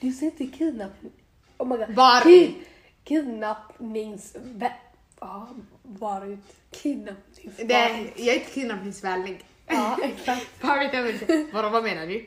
[0.00, 1.12] Du ser inte kidnappning...
[1.58, 1.94] Oh my god.
[1.94, 2.54] Var Kid...
[3.04, 4.36] Kidnappnings...
[5.20, 5.48] Ja,
[5.82, 6.38] var ut.
[6.70, 7.56] Kidnappnings...
[7.56, 9.44] det, jag är inte kidnappningsvänlig.
[9.66, 10.46] Ja, exakt.
[10.60, 11.46] Vad vet jag inte.
[11.52, 12.26] Vadå, vad menar du?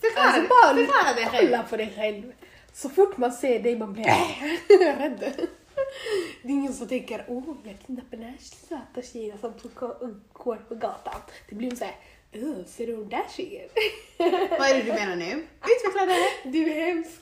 [0.00, 1.46] Förklara, Alltså bara förklara dig själv.
[1.50, 2.32] kolla på dig själv.
[2.72, 4.04] Så fort man ser dig man blir
[4.98, 5.20] rädd.
[6.42, 8.36] Det är ingen som tänker åh, jag kidnappar den här
[8.68, 11.20] söta tjejen som går- går på gatan.
[11.48, 11.94] Det blir så här,
[12.66, 13.68] ser du den där tjejen?
[14.58, 15.46] Vad är det du menar nu?
[15.76, 16.50] Utveckla det.
[16.50, 17.20] Du är hemsk.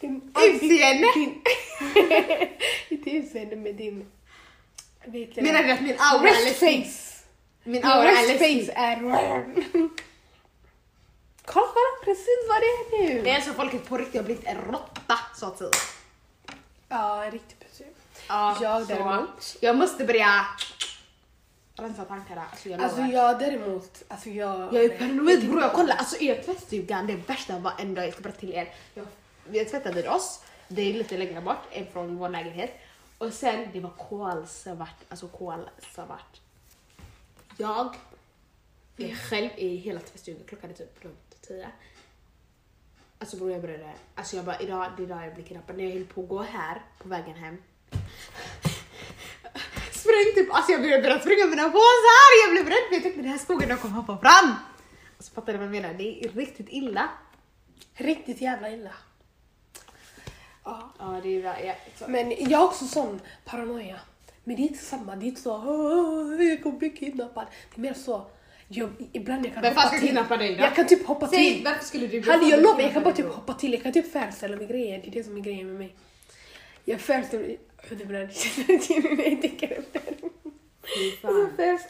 [0.00, 1.08] Din Utseende?
[1.14, 1.42] Din,
[2.88, 4.06] inte utseende, men din...
[5.06, 7.24] Vet Menar du att min aura är Rest face.
[7.64, 8.66] Min aura läskig.
[8.66, 8.96] face är...
[11.44, 11.66] Kolla,
[12.04, 13.22] precis vad det är nu.
[13.22, 15.70] Det är så folket på riktigt har blivit en råtta så att säga.
[16.88, 17.86] Ja, riktigt precis.
[18.28, 19.56] Ja, Jag däremot.
[19.60, 20.46] Jag måste börja
[21.76, 22.42] rensa tankarna.
[22.50, 24.74] Alltså jag Alltså jag däremot, alltså jag...
[24.74, 28.12] Jag är paranoid bror, jag kollar alltså er tvättstugan, det värsta var en dag, jag
[28.12, 28.68] ska berätta till er.
[28.94, 29.06] Jag,
[29.48, 32.80] vi tvättade oss, det är lite längre bort än från vår lägenhet.
[33.24, 36.40] Och sen, det var kolsvart, alltså kolsvart.
[37.56, 37.96] Jag
[38.96, 41.68] är själv i hela tvättstugan, klockan är typ runt tio.
[43.18, 45.76] Alltså bror jag började, alltså jag bara idag, det är idag jag blir kidnappad.
[45.76, 47.56] När jag höll på att gå här på vägen hem.
[49.92, 53.02] Spräng typ, alltså jag började börja springa med mina påsar, jag blev rädd för jag
[53.02, 54.54] tänkte den här skogen de kommer hoppa fram.
[55.16, 55.94] Alltså fattar du vad jag menar?
[55.94, 57.08] Det är riktigt illa.
[57.94, 58.92] Riktigt jävla illa.
[60.64, 60.92] Ja.
[60.98, 62.04] Ja det är ja, så.
[62.08, 64.00] Men jag har också sån paranoia.
[64.44, 67.46] Men det är inte samma, det är inte så "Åh, jag kommer bli kidnappad.
[67.74, 68.26] Det är mer så,
[68.68, 70.06] jag, ibland jag kan Vem hoppa ska till.
[70.08, 70.62] kidnappa dig då?
[70.62, 71.64] Jag kan typ hoppa Säg, till.
[71.64, 73.72] varför skulle du bli Hallå jag lovar, jag kan bara typ hoppa till.
[73.72, 74.98] Jag kan typ föreställa mig grejer.
[75.02, 75.94] Det är det som är grejen med mig.
[76.84, 77.58] Jag föreställer mig...
[77.88, 78.18] Det blir
[79.30, 80.00] jag tänker efter.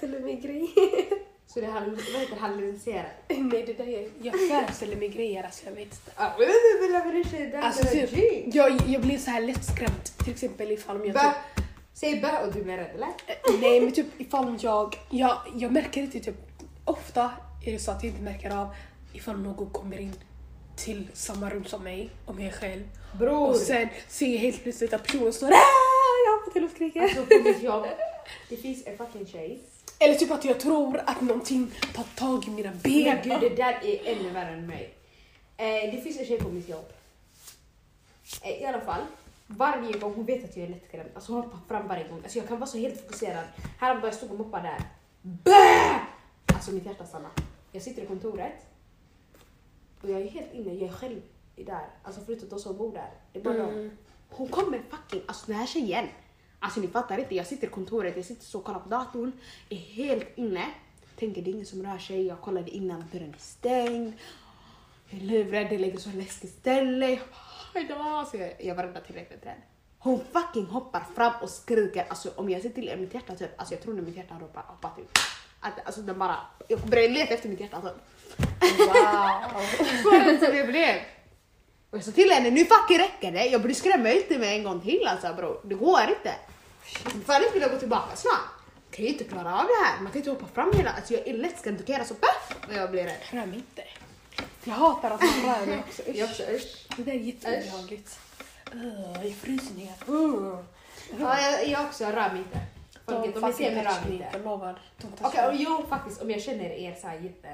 [0.02, 1.33] Jag mig grejer.
[1.46, 3.06] Så det är hall- vad heter hallucinerat?
[3.28, 6.10] Nej, det där är, jag föreställer mig grejer, alltså jag vet inte.
[6.16, 8.54] Jag väl inte, Alltså typ, typ.
[8.54, 12.52] jag, jag blir så här lättskrämd till exempel ifall om jag typ, Säg bä och
[12.52, 13.06] du blir rädd eller?
[13.26, 16.36] eh, nej men typ ifall jag, jag, jag märker inte typ,
[16.84, 17.30] ofta
[17.66, 18.68] är det så att jag inte märker av
[19.12, 20.12] ifall någon kommer in
[20.76, 22.82] till samma rum som mig, om jag är själv.
[23.18, 23.48] Bror.
[23.48, 25.56] Och sen ser jag helt plötsligt att personen står "Ah!"
[26.44, 27.00] jag till och skriker.
[27.02, 27.24] Alltså
[27.64, 27.86] jobb,
[28.48, 29.60] det finns en fucking tjej.
[29.98, 33.18] Eller typ att jag tror att någonting tar tag i mina Men ben.
[33.22, 34.94] gud det där är ännu värre än mig.
[35.56, 36.92] Eh, det finns en tjej på mitt jobb.
[38.42, 39.00] Eh, I alla fall,
[39.46, 42.20] varje gång hon vet att jag är lättskrämd, alltså hon hoppar fram varje gång.
[42.22, 43.44] Alltså jag kan vara så helt fokuserad.
[43.78, 44.82] Häromdagen jag stod och moppade där.
[45.22, 46.00] Bä!
[46.54, 47.34] Alltså mitt hjärta stannade.
[47.72, 48.66] Jag sitter i kontoret
[50.02, 51.20] och jag är helt inne, jag är själv
[51.56, 51.86] där.
[52.02, 53.10] Alltså förutom de som bor där.
[53.32, 53.74] Det är bara Mm.
[53.76, 53.90] de.
[54.36, 56.08] Hon kommer fucking, alltså den här tjejen.
[56.64, 59.32] Alltså ni fattar inte, jag sitter i kontoret, jag sitter så och kollar på datorn,
[59.68, 60.66] är helt inne.
[61.16, 64.12] Tänker det är ingen som rör sig, jag kollade innan att dörren är stängd.
[65.08, 67.20] Jag är livrädd, det ligger så läskigt ställe.
[67.74, 68.18] Jag bara.
[68.18, 69.62] Alltså jag, jag var rädd tillräckligt rädd.
[69.98, 73.60] Hon fucking hoppar fram och skriker, alltså om jag ser till er, mitt hjärta typ,
[73.60, 75.18] alltså jag tror när mitt hjärta har hoppat, hoppat ut.
[75.60, 76.36] Att, alltså den bara,
[76.68, 77.92] jag började leta efter mitt hjärta typ.
[78.78, 79.62] Wow.
[80.02, 80.94] Så rädd som jag blev.
[81.90, 83.46] Och jag sa till henne, nu fucking räcker det.
[83.46, 85.60] Jag blir skrämma ut med en gång till alltså bro.
[85.64, 86.34] Det går inte.
[87.26, 88.40] Fan inte vill jag gå tillbaka snart.
[88.90, 90.00] Jag kan ju inte klara av det här.
[90.00, 91.78] Man kan inte hoppa fram hela, alltså jag är lättskrämd.
[91.78, 93.20] Du kan göra så baff och jag blir rädd.
[93.30, 93.84] Rör mig inte.
[94.64, 96.02] Jag hatar att man rör mig också.
[96.06, 96.30] Jag Usch.
[96.30, 96.86] också, usch.
[96.96, 98.18] Det där är jätteobehagligt.
[98.74, 99.94] Uh, jag fryser ner.
[100.08, 100.58] Uh.
[101.20, 102.60] Ja, jag, jag också, rör mig inte.
[103.06, 104.28] Folket, om ni ser mig, rör mig inte.
[104.32, 104.82] Jag lovar.
[104.96, 107.48] De Okej, och jo faktiskt om jag känner er så här jätte...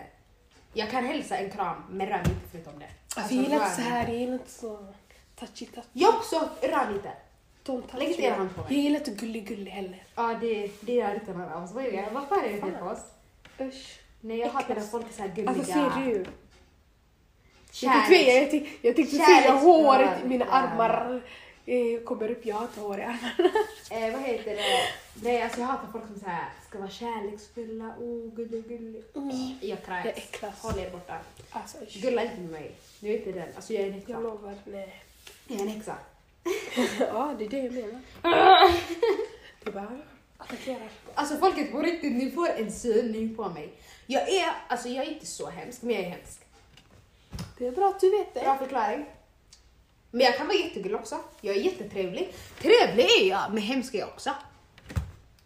[0.73, 2.89] Jag kan hälsa en kram, men rör mig inte förutom det.
[3.17, 4.95] Alltså, jag gillar inte så här, jag gillar inte så
[5.39, 5.89] touchy touchy.
[5.93, 7.13] Jag också, rör mig inte.
[7.91, 8.75] Touch Lägg er hand på mig.
[8.75, 10.03] Jag gillar inte gullig gullig heller.
[10.15, 11.73] Ja, det, det gör inte någon av oss.
[11.73, 12.09] Vad är det?
[12.13, 12.99] Vad fan är det fel på oss?
[13.61, 13.99] Usch.
[14.21, 15.51] Nej, jag hatar när folk är så här gulliga.
[15.51, 16.13] Alltså ser du?
[16.13, 21.23] Jag Kärleks- jag tänkte, jag tänkte säga håret i mina armar
[21.67, 22.47] eh, kommer upp.
[22.47, 23.51] Jag inte hår i armarna.
[23.91, 24.63] Eh, vad heter det?
[25.23, 27.85] Nej, alltså jag hatar folk som så här ska vara kärleksfulla.
[27.99, 29.03] Oh, gullig, gullig.
[29.17, 29.31] Mm.
[29.61, 30.19] Jag Jag kräks.
[30.19, 30.63] äcklas.
[30.63, 31.17] Håll er borta.
[31.51, 31.79] Alltså.
[31.95, 32.73] Gulla inte med mig.
[33.01, 33.49] Jag är inte den.
[33.57, 34.11] Alltså jag är en häxa.
[34.13, 35.03] Jag lovar, nej.
[35.49, 35.95] Jag är en häxa.
[36.99, 38.01] Ja, det är det jag menar.
[39.65, 39.99] Du bara
[40.39, 40.89] attackerar.
[41.15, 43.73] Alltså folket på riktigt, ni får en syning på mig.
[44.07, 46.41] Jag är, alltså jag är inte så hemsk, men jag är hemsk.
[47.59, 48.41] Det är bra att du vet det.
[48.41, 49.07] Bra förklaring.
[50.11, 51.17] Men jag kan vara jättegullig också.
[51.41, 52.35] Jag är jättetrevlig.
[52.61, 54.31] Trevlig är jag, men hemsk är jag också.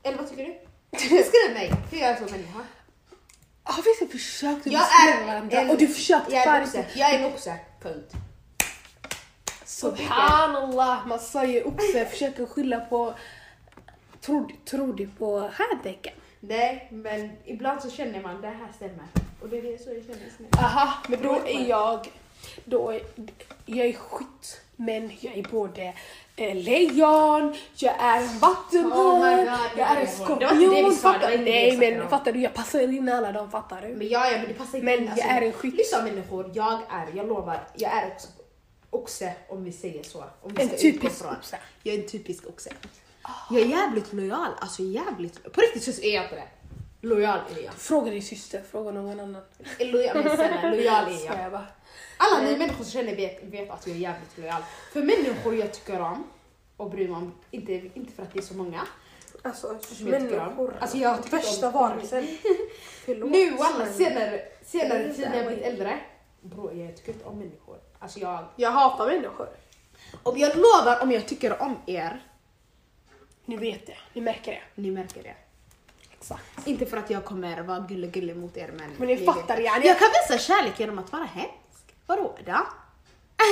[0.03, 0.59] Eller vad tycker du?
[0.99, 2.61] Skriv mig, hur jag är som människa.
[3.63, 6.87] Har vi så försökt att Jag beskriva varandra och du försökte Jag är fan inte.
[6.95, 8.13] Jag är en oxe, punkt.
[9.75, 13.15] Subhanallah, man säger oxe, försöker skylla på...
[14.21, 16.13] Tror, tror du på härtecken?
[16.41, 19.05] Nej, men ibland så känner man det här stämmer.
[19.43, 20.47] Och det är så jag känner just nu.
[20.59, 22.13] Aha, men då är jag...
[22.65, 23.01] Då är,
[23.67, 25.95] jag är skytt, men jag är både
[26.37, 28.29] eh, lejon, jag är en
[28.93, 29.29] Oh
[29.77, 30.93] jag är en skorpion.
[30.93, 32.41] Fattar, det nej, men fattar du?
[32.41, 33.89] Jag passar in i alla de, fattar du?
[33.89, 35.27] Men ja, ja, men det passar inte Men in, alltså.
[35.27, 35.75] jag är en skytt.
[35.79, 38.29] Vissa människor, jag är, jag lovar, jag är också
[38.95, 40.25] oxe om vi säger så.
[40.43, 41.59] Om vi En ska typisk oxe.
[41.83, 42.71] Jag är en typisk oxe.
[43.51, 46.49] Jag är jävligt lojal, alltså jävligt På riktigt så är jag inte det.
[47.01, 47.75] Lojal är jag.
[47.75, 49.43] Fråga din syster, fråga någon annan.
[49.79, 51.61] Lojal, men snälla, lojal är jag.
[52.17, 54.63] Alla ni människor som känner vet, vet att jag är jävligt lojal.
[54.93, 56.25] För människor jag tycker om
[56.77, 58.81] och bryr mig om, inte, inte för att det är så många.
[59.43, 60.45] Alltså, Som jag tycker om.
[60.47, 60.77] människor.
[60.81, 62.27] Alltså, jag tycker Värsta varelsen.
[63.07, 66.01] Nu alla senare, senare tid när jag blivit äldre.
[66.41, 67.79] Bror jag tycker inte om människor.
[68.05, 69.49] Alltså jag, Jag hatar människor.
[70.23, 72.23] om jag lovar om jag tycker om er,
[73.45, 74.83] Ni vet det, ni märker det.
[74.83, 75.35] ni märker det.
[76.13, 76.67] Exakt.
[76.67, 78.91] Inte för att jag kommer vara gullig mot er men...
[78.99, 79.87] Men ni fattar yani.
[79.87, 81.95] Jag kan visa kärlek genom att vara hemsk.
[82.07, 82.67] Vadå då?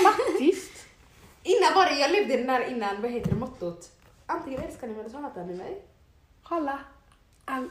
[0.04, 0.72] Faktiskt.
[1.42, 3.90] Innan var det, jag levde den där innan, vad heter det, mottot?
[4.26, 5.82] Antingen älskar ni mig eller så hatar ni mig.
[6.42, 6.78] Kolla.
[7.44, 7.70] All...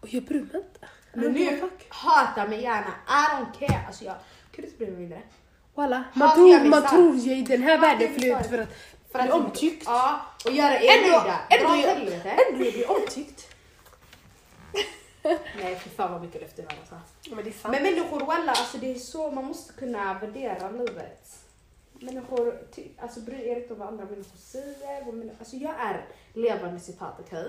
[0.00, 0.88] Och jag bryr mig inte.
[1.12, 3.86] Men nu, hata mig gärna, I don't care.
[3.86, 4.14] Alltså jag
[4.52, 5.22] kunde inte bry mig mindre.
[5.78, 8.68] Walla, man, tror, man tror ju i den här världen för att
[9.12, 9.82] För att bli omtyckt.
[9.86, 11.38] Ja, och göra er Ändå, nöjda.
[11.50, 13.54] ändå, ändå jag blir omtyckt.
[15.56, 17.34] Nej fy fan vad mycket löften jag har alltså.
[17.34, 17.72] Men det är sant.
[17.74, 21.38] Men människor walla, alltså det är så man måste kunna värdera livet.
[21.92, 22.58] Människor,
[22.98, 25.12] alltså bry er inte om vad andra människor säger.
[25.12, 27.46] Människor, alltså jag är levande citat, okej?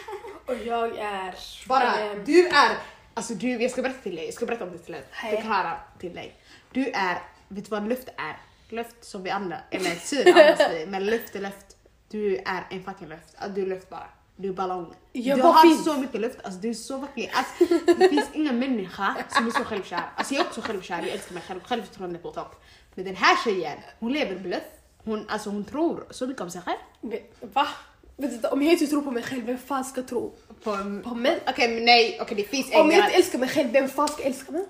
[0.46, 1.34] Och jag är...
[1.68, 2.76] Bara, ehm, du är,
[3.14, 5.76] alltså du, jag ska berätta till dig, jag ska berätta om det till dig, förklara
[5.98, 6.34] till dig.
[6.72, 7.18] Du är,
[7.54, 8.36] vet du vad luft är?
[8.68, 11.76] Luft som vi andra, eller syre andas vi, men luft är luft.
[12.08, 14.08] Du är en fucking luft, alltså, du är luft bara.
[14.36, 14.94] Du är ballong.
[15.12, 15.84] Jag du har finns.
[15.84, 17.30] så mycket luft, alltså du är så vacker.
[17.34, 20.02] Alltså, det finns ingen människa som är så självkär.
[20.16, 22.62] Alltså jag är också självkär, jag älskar mig själv, självförtroende på topp.
[22.94, 24.62] Men den här tjejen, hon lever bluff.
[25.04, 26.78] Hon, alltså hon tror så mycket om sig själv.
[27.00, 27.18] men,
[27.52, 27.68] Va?
[28.16, 30.70] Vet du, om jag inte tror på mig själv, vem fan ska tro På,
[31.04, 31.42] på mig?
[31.48, 34.08] Okej men nej, okej det finns en Om jag inte älskar mig själv, vem fan
[34.08, 34.66] ska älska mig?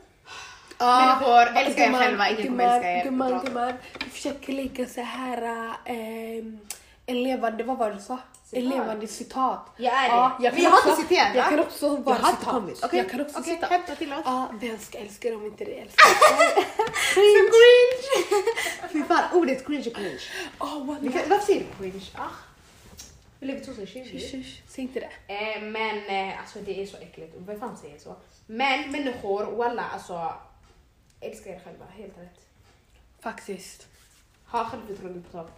[0.87, 3.05] Människor va- älskar er själva, ingen kommer älska er.
[3.05, 3.73] Gumman, gumman.
[4.05, 5.43] Vi försöker leka så här
[5.85, 6.59] ehm,
[7.07, 8.19] en levande, vad var det du sa?
[8.55, 9.67] En levande citat.
[9.77, 10.09] Jag är det.
[10.09, 12.85] Ja, Men kan jag har också- inte citerat, Jag kan också vara Jag citat.
[12.85, 13.71] Okej, Jag kan också okej, citat.
[13.71, 14.23] hämta till oss.
[14.25, 16.05] Ja, vem ska älska dig om inte det älskar
[17.15, 17.21] Så
[17.53, 18.93] cringe!
[18.93, 20.19] Fy fan, ordet cringe är cringe.
[20.59, 20.87] Oh,
[21.29, 22.05] Varför säger du cringe?
[22.15, 22.29] Ah.
[23.41, 23.99] Vi lever 2020.
[24.13, 25.35] Shush, shush, Säg inte det.
[25.35, 27.35] Eh, men eh, alltså det är så äckligt.
[27.39, 28.17] Vem fan säger så?
[28.47, 30.33] Men människor, walla alltså.
[31.23, 32.41] Älskar er själva, helt rätt.
[33.21, 33.87] Faktiskt.
[34.47, 35.51] Ha självförtroende på topp.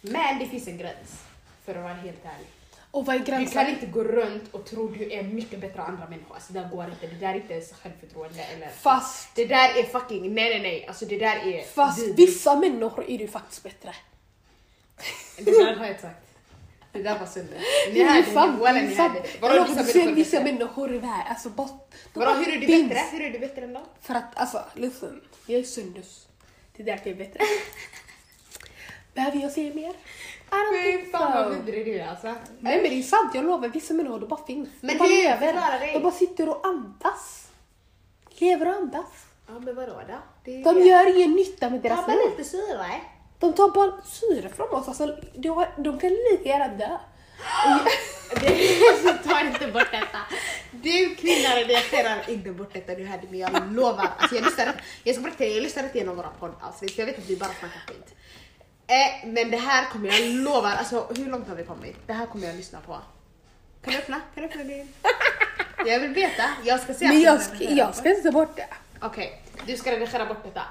[0.00, 1.24] Men det finns en gräns.
[1.64, 2.46] För att vara helt ärlig.
[2.90, 3.64] Och vad är Du gränsen?
[3.64, 6.34] kan inte gå runt och tro du är mycket bättre än andra människor.
[6.34, 7.06] Alltså det går inte.
[7.06, 8.68] Det där är inte ens självförtroende eller...
[8.68, 10.86] Fast, Det där är fucking, nej nej nej.
[10.86, 11.62] Alltså det där är...
[11.62, 13.94] fast vissa människor är du faktiskt bättre.
[15.36, 16.26] Det där har jag sagt.
[16.92, 18.14] Det där Det det är
[18.88, 19.12] ni sant.
[19.12, 19.28] hörde.
[19.40, 21.94] Vadå, Vadå du vissa människor i världen, alltså bort.
[22.12, 22.88] Vadå hur är du finns.
[22.88, 23.04] bättre?
[23.10, 23.82] Hur är du bättre än dem?
[24.00, 25.20] För att alltså, listen.
[25.46, 26.26] Jag är sundus.
[26.76, 27.40] Det är därför jag är bättre.
[29.14, 29.92] Behöver jag säga mer?
[30.82, 32.26] Fy fan vad vidrig du är alltså.
[32.60, 33.68] Nej men det är sant, jag lovar.
[33.68, 34.68] Vissa människor de bara finns.
[34.80, 35.22] Men de bara hur?
[35.22, 35.78] lever.
[35.80, 35.92] Dig.
[35.92, 37.48] De bara sitter och andas.
[38.38, 39.06] Lever och andas.
[39.46, 40.18] Ja men vadå då?
[40.44, 42.30] Det De gör ingen nytta med deras Tappa liv.
[42.30, 42.86] lite syre.
[43.42, 44.88] De tar bara syre från oss.
[44.88, 46.98] Alltså, de, har, de kan lika gärna dö.
[48.40, 50.18] Det- Ta inte bort detta.
[50.70, 54.08] Du kvinna redigerar inte bort detta du hörde men jag lovar.
[54.18, 54.72] Alltså jag lyssnade,
[55.04, 57.50] jag ska berätta jag lyssnade inte igenom våra poddavsnitt för jag vet att vi bara
[57.60, 58.14] snackar skit.
[58.86, 61.96] Eh, men det här kommer jag lovar, alltså hur långt har vi kommit?
[62.06, 62.98] Det här kommer jag lyssna på.
[63.84, 64.20] Kan du öppna?
[64.34, 64.88] Kan du öppna din?
[65.86, 68.56] Jag vill veta, jag ska se Men jag du ska, jag ska inte ta bort
[68.56, 68.66] det.
[69.00, 70.62] Okej, du ska redigera bort detta.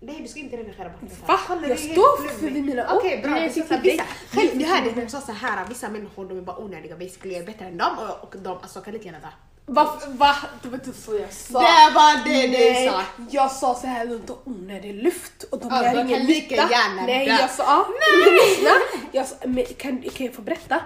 [0.00, 1.26] Nej du ska inte redigera bort detta.
[1.26, 1.38] Va?
[1.48, 3.22] Jag det är står för mina Okej ord.
[3.22, 6.38] bra, jag du sa vissa, det- själv, hörde hon sa så här, vissa människor de
[6.38, 9.04] är bara onödiga basically, jag är bättre än dem och, och de alltså, kan lika
[9.04, 9.28] gärna dö.
[9.66, 10.00] Va?
[10.06, 10.36] va?
[10.62, 11.60] Det var inte så jag sa.
[11.60, 13.02] Det var det du sa.
[13.30, 17.26] jag sa så här, de tar onödig luft och de gör ingen lika gärna Nej,
[17.28, 17.86] jag sa, ja,
[18.26, 18.70] lyssna.
[19.12, 20.80] Jag sa, men kan, kan jag få berätta?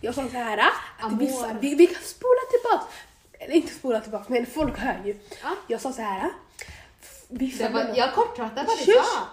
[0.00, 0.58] Jag sa så här,
[1.00, 2.92] att vissa, vi, vi kan spola tillbaka.
[3.40, 5.16] Eller inte spola tillbaka, men folk hör ju.
[5.42, 5.48] Ja.
[5.66, 6.30] Jag sa så här.
[7.28, 9.28] Vissa Det var, jag kortpratade vad du sa.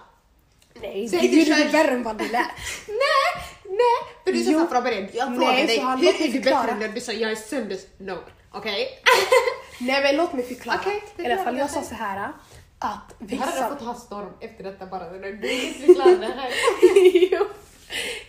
[0.82, 2.32] Nej, Säg du gjorde det värre än vad det lät.
[2.88, 4.14] Nej, nej.
[4.24, 6.94] För du sa från början, jag Nej, frågade dig hur är du bättre än den?
[6.94, 7.78] Du sa jag är sönder...
[7.98, 8.18] No.
[8.52, 8.88] Okej?
[9.80, 10.80] Nej men låt mig förklara.
[10.80, 12.32] Okej, I alla fall jag sa så här
[12.80, 13.70] att Vi hade vissa...
[13.70, 15.10] fått ha storm efter detta bara.
[15.10, 16.52] Du vill inte förklara det här.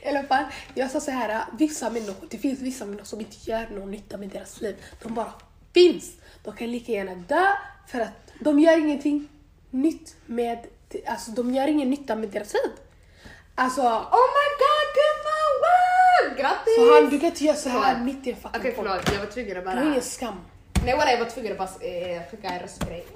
[0.02, 3.50] I alla fall, jag sa så här, vissa människor, det finns vissa människor som inte
[3.50, 4.76] gör någon nytta med deras liv.
[5.02, 5.32] De bara
[5.74, 6.12] finns.
[6.44, 7.46] De kan lika gärna dö
[7.86, 9.28] för att de gör ingenting
[9.70, 10.66] nytt med,
[11.06, 12.72] alltså de gör ingen nytta med deras liv.
[13.54, 15.52] Alltså, Oh my god gumman!
[15.64, 16.38] Wow!
[16.38, 16.74] Grattis!
[16.76, 18.86] så han, du kan inte göra så här mitt i en fucking Okej podd.
[18.86, 20.00] förlåt, jag var tvungen att Du har ingen bara...
[20.00, 20.40] skam.
[20.84, 23.06] Nej walla jag var tvungen att bara eh, skicka en röstgrej.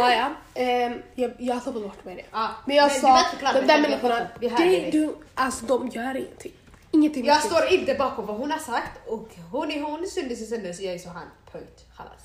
[0.00, 0.30] Ah, ja.
[0.54, 2.24] Ehm, jag, jag har tappat bort mig det.
[2.32, 6.52] Ja, Men jag men sa, de där människorna, det, du, alltså de gör ingenting.
[6.90, 10.46] Ingenting Jag står inte bakom vad hon har sagt och hon är hon, Sundis är
[10.56, 11.26] Sundis, jag är så han.
[11.52, 11.84] Punkt.
[11.94, 12.22] Halas.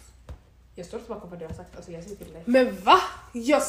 [0.76, 2.42] Jag står bakom vad du har sagt, alltså jag säger till dig.
[2.46, 3.00] Men va?
[3.34, 3.62] Jag,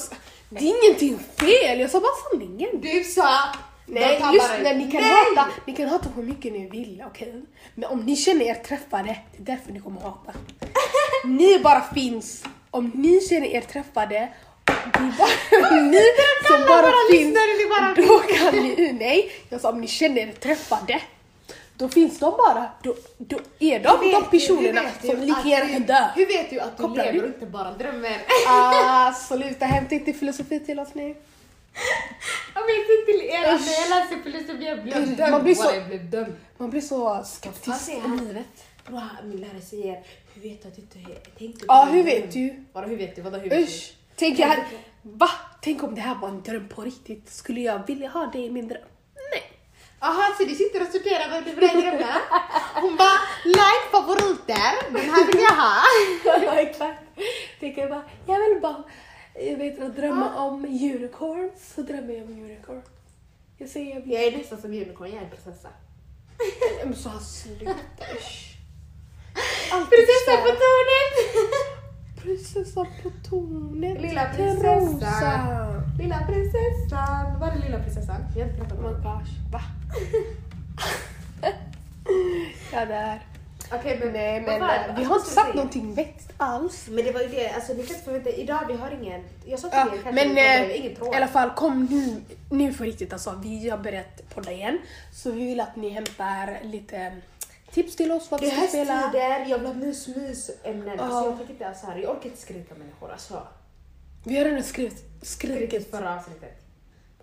[0.48, 2.80] det är ingenting fel, jag sa bara sanningen.
[2.80, 3.38] Du sa...
[3.86, 5.10] Nej, just bara- när ni kan Nej!
[5.36, 7.42] hata, ni kan hata hur mycket ni vill, okej?
[7.74, 10.32] Men om ni känner er träffade, det är därför ni kommer hata.
[11.24, 12.44] ni bara finns.
[12.70, 14.28] Om ni känner er träffade,
[14.64, 16.02] det är bara ni
[16.48, 17.34] som bara våra finns.
[17.70, 21.00] bara Då kan ni, nej, jag sa om ni känner er träffade,
[21.76, 25.20] då finns de bara, då, då är de Hur de vet du- personerna du som
[25.20, 26.08] lika att gärna du- kan dö.
[26.16, 27.20] Hur vet du att du Kopplar lever du?
[27.24, 28.16] och inte bara drömmer?
[28.48, 31.14] Ah, sluta, hämta inte filosofi till oss nu.
[32.54, 35.30] Jag vet inte till er när jag läser filosofi jag blev dömd.
[35.30, 36.32] man blir så- bara jag blev dömd.
[36.58, 38.24] Man blir så Vad skeptisk säger om han?
[38.28, 38.64] livet.
[38.86, 40.02] Bra, min lärare säger,
[40.34, 42.64] hur vet du att du inte tänkte Ja, hur vet dröm?" du?
[42.72, 43.22] Vadå hur vet du?
[43.22, 43.92] Vadå hur vet Usch!
[44.16, 44.64] Tänk, jag
[45.02, 45.28] va?
[45.62, 47.30] Tänk om det här var en dröm på riktigt.
[47.32, 48.82] Skulle jag vilja ha det i min dröm?
[50.04, 50.10] Nej.
[50.10, 52.14] Aha, så du sitter och sorterar vad du vill drömma?
[52.74, 55.82] Hon bara, like favoriter, den här vill jag ha.
[56.44, 57.00] ja, exakt.
[57.60, 58.84] Tänk jag bara, jag vill bara
[59.34, 61.74] jag vet, att drömma om unicorns.
[61.74, 62.82] Så drömmer jag om unicorn.
[63.58, 64.12] Jag säger jag vill...
[64.12, 65.68] Jag är nästan som unicorn, jag är en prinsessa.
[66.84, 67.74] Men så sluta,
[68.16, 68.50] usch.
[69.72, 71.14] Alltid Prinsessan på tornet!
[72.24, 74.02] Prinsessan på tornet.
[74.02, 75.82] Lilla prinsessan.
[75.98, 77.40] Lilla prinsessan.
[77.40, 78.16] Var är lilla prinsessan?
[78.36, 78.92] Jag har inte honom.
[79.02, 79.60] gosh, va?
[82.72, 83.20] ja, där.
[83.72, 86.86] Okej men, Nej, men eh, vi har inte sagt någonting vettigt alls.
[86.90, 89.58] Men det var ju det, alltså ni kan inte förvänta idag vi har ingen, jag
[89.58, 91.14] sa till Ja, er kanske men vi eh, har ingen tråd.
[91.14, 93.40] i alla fall kom nu, nu för riktigt alltså.
[93.42, 94.78] Vi har börjat podda igen.
[95.12, 97.12] Så vi vill att ni hämtar lite
[97.74, 98.94] tips till oss vad det vi är ska spela.
[98.94, 100.94] hösttider, jag vill ha mus-mus-ämnen.
[100.98, 101.04] Ja.
[101.04, 103.42] Alltså jag tycker inte så här, jag orkar inte skrika människor alltså.
[104.24, 106.60] Vi har redan skrivit, Skrikit förra avsnittet.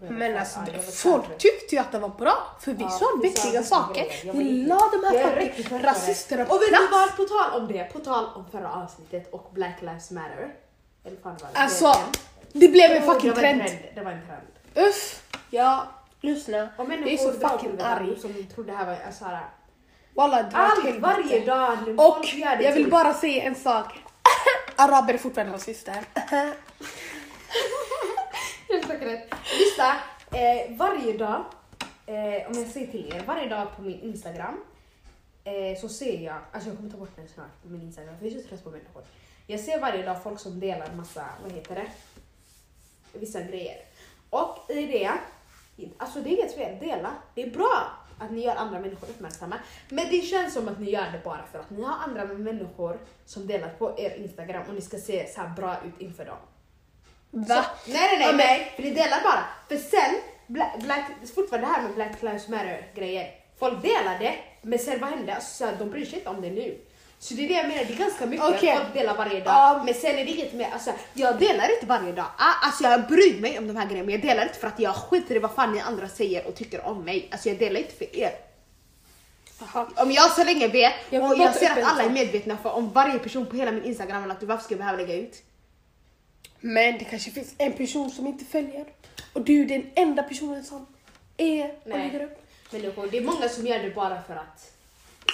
[0.09, 2.33] Men alltså, Ja, folk tyckte ju att det var bra.
[2.61, 4.05] För vi Ja, sa vettiga saker.
[4.33, 5.83] Vi la de här är fucking trött på det.
[5.91, 6.91] rasisterna på Och vet du plats.
[6.91, 10.53] vad, på tal om det, på tal om förra avsnittet och Black Lives Matter.
[11.03, 11.59] Eller fan det.
[11.59, 11.93] Alltså,
[12.53, 13.61] det blev en fucking det trend.
[13.61, 13.79] trend.
[13.95, 14.87] Det var en trend.
[14.89, 15.87] Uff, ja,
[16.21, 16.69] lyssna.
[16.77, 18.19] Och Jag är så fucking arg.
[18.19, 19.45] som trodde det här var så här.
[20.13, 21.77] Walla, Allt varje dag.
[21.87, 22.25] nu Och
[22.61, 23.99] jag vill bara säga en sak.
[24.75, 26.05] Araber är fortfarande rasister.
[28.69, 29.35] Helt säkert.
[29.59, 29.95] Lyssna,
[30.31, 31.45] eh, varje dag,
[32.05, 34.59] eh, om jag säger till er, varje dag på min Instagram
[35.43, 38.25] eh, så ser jag, alltså jag kommer ta bort den snart på min Instagram för
[38.25, 39.03] jag är så trött på människor.
[39.47, 41.87] Jag ser varje dag folk som delar massa, vad heter det,
[43.19, 43.77] vissa grejer.
[44.29, 45.11] Och i det,
[45.97, 47.13] alltså det är inget fel, dela.
[47.35, 49.55] Det är bra att ni gör andra människor uppmärksamma.
[49.89, 52.99] Men det känns som att ni gör det bara för att ni har andra människor
[53.25, 56.37] som delar på er Instagram och ni ska se så bra ut inför dem.
[57.31, 57.65] Va?
[57.85, 59.43] Så, nej nej nej, nej, för ni delar bara.
[59.67, 63.31] För sen, Black, Black, fortfarande det här med Black Lives Matter grejer.
[63.59, 65.35] Folk delade, men sen vad hände?
[65.35, 66.77] Alltså, så de bryr sig inte om det nu.
[67.23, 68.45] Så det är det jag menar, det är ganska mycket.
[68.45, 68.77] Okej.
[68.77, 69.53] Folk delar varje dag.
[69.53, 69.81] Ja.
[69.85, 72.25] Men sen är det inget mer, alltså, jag delar inte varje dag.
[72.37, 74.79] Ah, Alltså jag bryr mig om de här grejerna, men jag delar inte för att
[74.79, 77.27] jag skiter i vad fan ni andra säger och tycker om mig.
[77.31, 78.31] Alltså jag delar inte för er.
[79.59, 79.87] Jaha.
[79.95, 82.89] Om jag så länge vet Jag och jag ser att alla är medvetna för om
[82.91, 85.43] varje person på hela min Instagram ut, varför ska jag behöva lägga ut?
[86.59, 88.85] Men det kanske finns en person som inte följer.
[89.33, 90.85] Och du är den enda personen som
[91.37, 91.97] är och Nej.
[91.97, 92.37] lägger upp.
[92.71, 94.71] Människor, det är många som gör det bara för att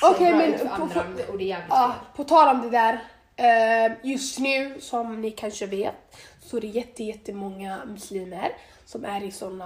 [0.02, 1.92] Okej, bra men på- på- och det är jävligt fel.
[2.16, 3.00] på tal om det där.
[3.36, 8.52] eh, just nu, som ni kanske vet, så är det jätte, jättemånga muslimer
[8.86, 9.66] som är i såna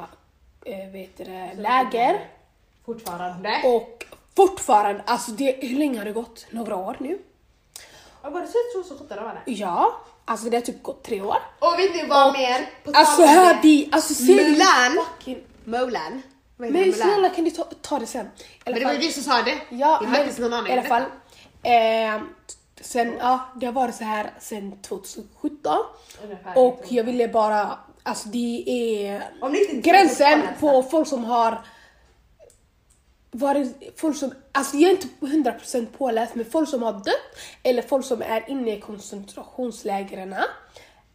[0.68, 2.20] uh, vet det, läger.
[2.86, 3.62] Fortfarande.
[3.66, 6.46] Och fortfarande, alltså det, hur länge har det gått?
[6.50, 7.20] Några år nu?
[8.74, 9.42] Så så.
[9.46, 11.38] Ja, alltså det har typ gått tre år.
[11.60, 12.70] Och vet ni vad Och- mer?
[12.84, 15.06] På Alltså hör vi, alltså ser Mulan.
[15.06, 15.44] fucking...
[15.64, 16.22] Molan.
[16.70, 18.28] Men snälla kan du ta, ta det sen?
[18.66, 19.52] Men det var ju du som sa det.
[19.70, 21.04] Ja, jag har men inte någon aning i alla fall.
[21.64, 22.22] Eh,
[22.82, 25.78] sen, ja, det har varit så här sen 2017.
[26.24, 29.24] Ungefär, Och jag ville bara, alltså det är
[29.82, 31.66] gränsen på folk som har
[33.32, 35.08] varit, folk som, alltså jag är inte
[35.52, 40.36] 100% påläst, men folk som har dött eller folk som är inne i koncentrationslägren.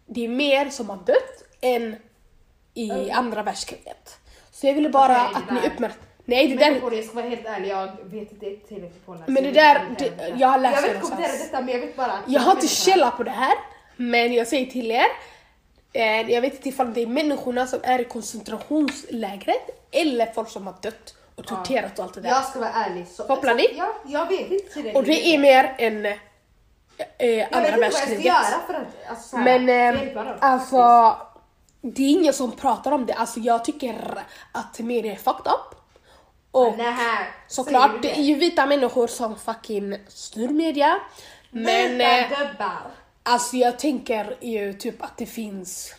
[0.07, 1.97] Det är mer som har dött än
[2.75, 4.19] i andra världskriget.
[4.61, 5.93] Så jag ville bara det att ni uppmärksammar
[6.29, 9.29] Nej, det där, jag ska vara helt ärlig, jag vet inte tillräckligt påläst.
[9.29, 11.81] Men det Jag där- det- jag har läst Jag det vet kommentera detta men jag
[11.81, 13.55] vet bara Jag har inte källa på det här,
[13.97, 15.07] men jag säger till er.
[15.93, 20.67] Eh, jag vet inte ifall det är människorna som är i koncentrationslägret eller folk som
[20.67, 22.29] har dött och torterats och allt det där.
[22.29, 23.07] Jag ska vara ärlig.
[23.09, 23.67] Så, Kopplar ni?
[23.79, 24.97] Ja, jag vet inte tillräckligt.
[24.97, 26.13] Och det är mer en eh,
[27.19, 28.25] Jag vet andra inte vad jag ska världskriget.
[28.25, 30.37] göra för att alltså, här, Men eh, hjälpa dem.
[30.41, 31.17] alltså,
[31.95, 33.15] det är ingen som pratar om det.
[33.15, 34.19] Alltså jag tycker
[34.53, 35.75] att media är fucked up.
[36.51, 40.99] Och här, såklart, det du är ju vita människor som fucking styr media.
[41.51, 42.81] Men eh, Vita gubbar.
[43.23, 45.95] alltså jag tänker ju typ att det finns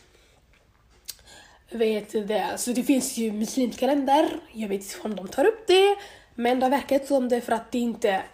[1.69, 5.45] vet du det, alltså det finns ju muslimska länder, jag vet inte om de tar
[5.45, 5.95] upp det,
[6.35, 8.25] men det verkar inte som det för att det inte är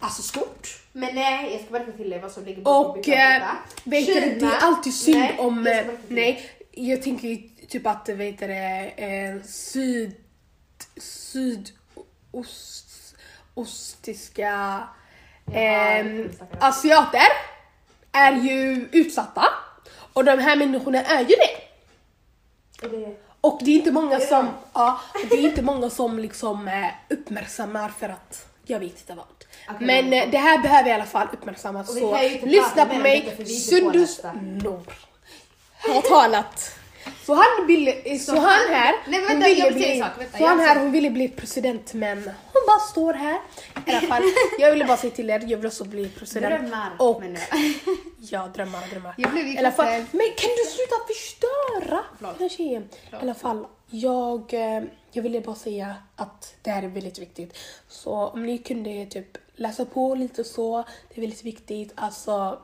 [0.00, 0.80] alltså stort.
[0.92, 3.56] Men nej, jag ska berätta till dig vad som ligger bakom Och eh, gubbar.
[3.84, 7.36] vet du, det är alltid synd Nej, om, eh, nej, jag tänker ju
[7.68, 10.14] typ att vet du, det, eh, syd,
[10.96, 13.16] sydost,
[13.54, 14.82] ostiska
[15.46, 16.26] Ja, eh,
[16.60, 17.26] asiater
[18.12, 19.44] är ju utsatta
[20.12, 21.60] och de här människorna är ju det.
[23.40, 25.00] Och det är inte många som, ja,
[25.30, 29.26] det är inte många som liksom eh, uppmärksammar för att jag vet inte vad.
[29.80, 34.32] Men eh, det här behöver i alla fall uppmärksammas så lyssna på mig, Sundus pålästa.
[35.88, 36.78] Har talat.
[37.26, 40.38] Så han ville, så, Så han här, Nej, men hon vänta, ville bli, sak, vänta,
[40.38, 43.40] så han här hon ville bli president men hon bara står här.
[43.86, 44.22] I alla fall,
[44.58, 46.60] jag ville bara säga till er, jag vill också bli president.
[46.60, 46.92] Drömmar.
[46.98, 47.36] Och Men,
[48.30, 49.14] Ja, drömmar, drömmar.
[49.18, 52.00] Jag blev I alla fall, men kan du sluta förstöra?
[52.18, 52.60] Förlåt.
[52.60, 52.80] I
[53.20, 54.82] alla fall, jag, eh,
[55.12, 57.58] jag ville bara säga att det här är väldigt viktigt.
[57.88, 61.92] Så om ni kunde typ läsa på lite så, det är väldigt viktigt.
[61.94, 62.58] Alltså,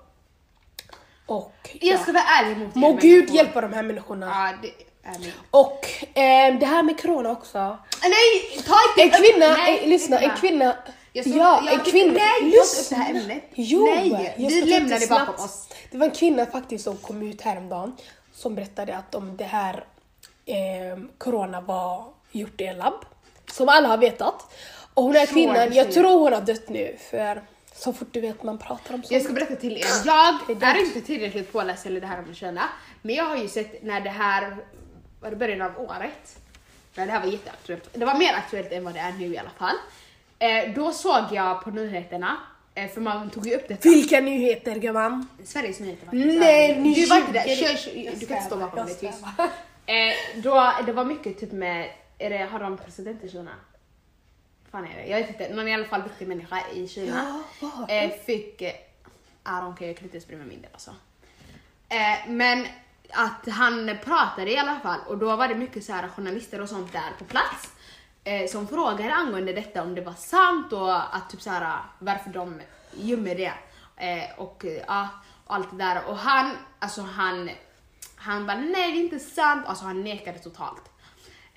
[1.31, 1.79] och ja.
[1.81, 3.09] jag ska vara ärlig mot er Må människor.
[3.09, 4.27] Gud hjälpa de här människorna.
[4.27, 5.33] Ja, det är min.
[5.51, 5.87] Och
[6.19, 7.59] eh, det här med corona också.
[7.59, 10.77] Ah, Nej, ta inte En kvinna, nej, en, lyssna, en kvinna.
[11.13, 12.13] Jag ska- ja, jag en kvinna.
[12.13, 13.45] nej, inte upp det här ämnet.
[13.55, 15.69] Jo, Nej, jag vi lämnar det bakom oss.
[15.91, 17.97] Det var en kvinna faktiskt som kom ut häromdagen
[18.35, 19.85] som berättade att om det här
[20.47, 23.05] eh, corona var gjort i en labb.
[23.53, 24.53] Som alla har vetat.
[24.95, 27.43] Och hon är kvinnan, jag tror hon har dött nu för
[27.81, 29.13] så fort du vet man pratar om sånt.
[29.13, 29.85] Jag ska berätta till er.
[30.07, 32.69] Jag Det är inte tillräckligt påläst eller det här med Kina.
[33.03, 34.57] Men jag har ju sett när det här
[35.21, 36.39] var det början av året.
[36.95, 37.89] När det här var jätteaktuellt.
[37.93, 39.77] Det var mer aktuellt än vad det är nu i alla fall.
[40.39, 42.37] Eh, då såg jag på nyheterna,
[42.75, 43.89] eh, för man tog ju upp detta.
[43.89, 45.29] Vilka nyheter gumman?
[45.45, 46.09] Sveriges nyheter.
[46.13, 47.57] Nej, ni Du var inte där.
[47.57, 49.25] Kör, kör, du kan inte stå bakom Jag mig tyst.
[49.87, 53.51] Eh, då, det var mycket typ med, är det, har de president i Kina?
[54.71, 55.07] Fan är det?
[55.07, 58.75] Jag vet inte, någon i alla fall viktig människa i Kina Ja, eh, fick, I
[59.45, 60.91] don't care, jag kan inte ens bry mig mindre alltså.
[61.89, 62.67] Eh, men
[63.13, 66.69] att han pratade i alla fall och då var det mycket så här journalister och
[66.69, 67.73] sånt där på plats
[68.25, 72.31] eh, som frågade angående detta om det var sant och att typ så här varför
[72.31, 72.61] de
[72.93, 73.53] gömmer det
[73.97, 75.09] eh, och ja,
[75.47, 77.51] allt det där och han, alltså han,
[78.17, 80.90] han bara nej det är inte sant, alltså han nekade totalt.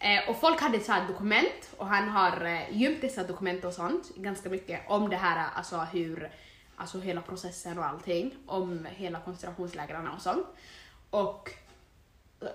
[0.03, 3.73] Eh, och folk hade så här dokument och han har eh, gömt dessa dokument och
[3.73, 6.31] sånt ganska mycket om det här, alltså hur,
[6.75, 10.47] alltså hela processen och allting, om hela koncentrationslägren och sånt.
[11.09, 11.49] Och,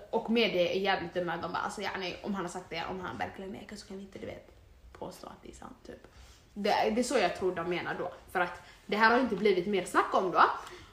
[0.09, 2.83] och media är jävligt dumma, de bara alltså ja, nej, om han har sagt det,
[2.89, 4.51] om han verkligen nekar så kan vi inte du vet
[4.93, 6.07] påstå att det är sant typ.
[6.53, 9.35] Det, det är så jag tror de menar då, för att det här har inte
[9.35, 10.43] blivit mer snack om då.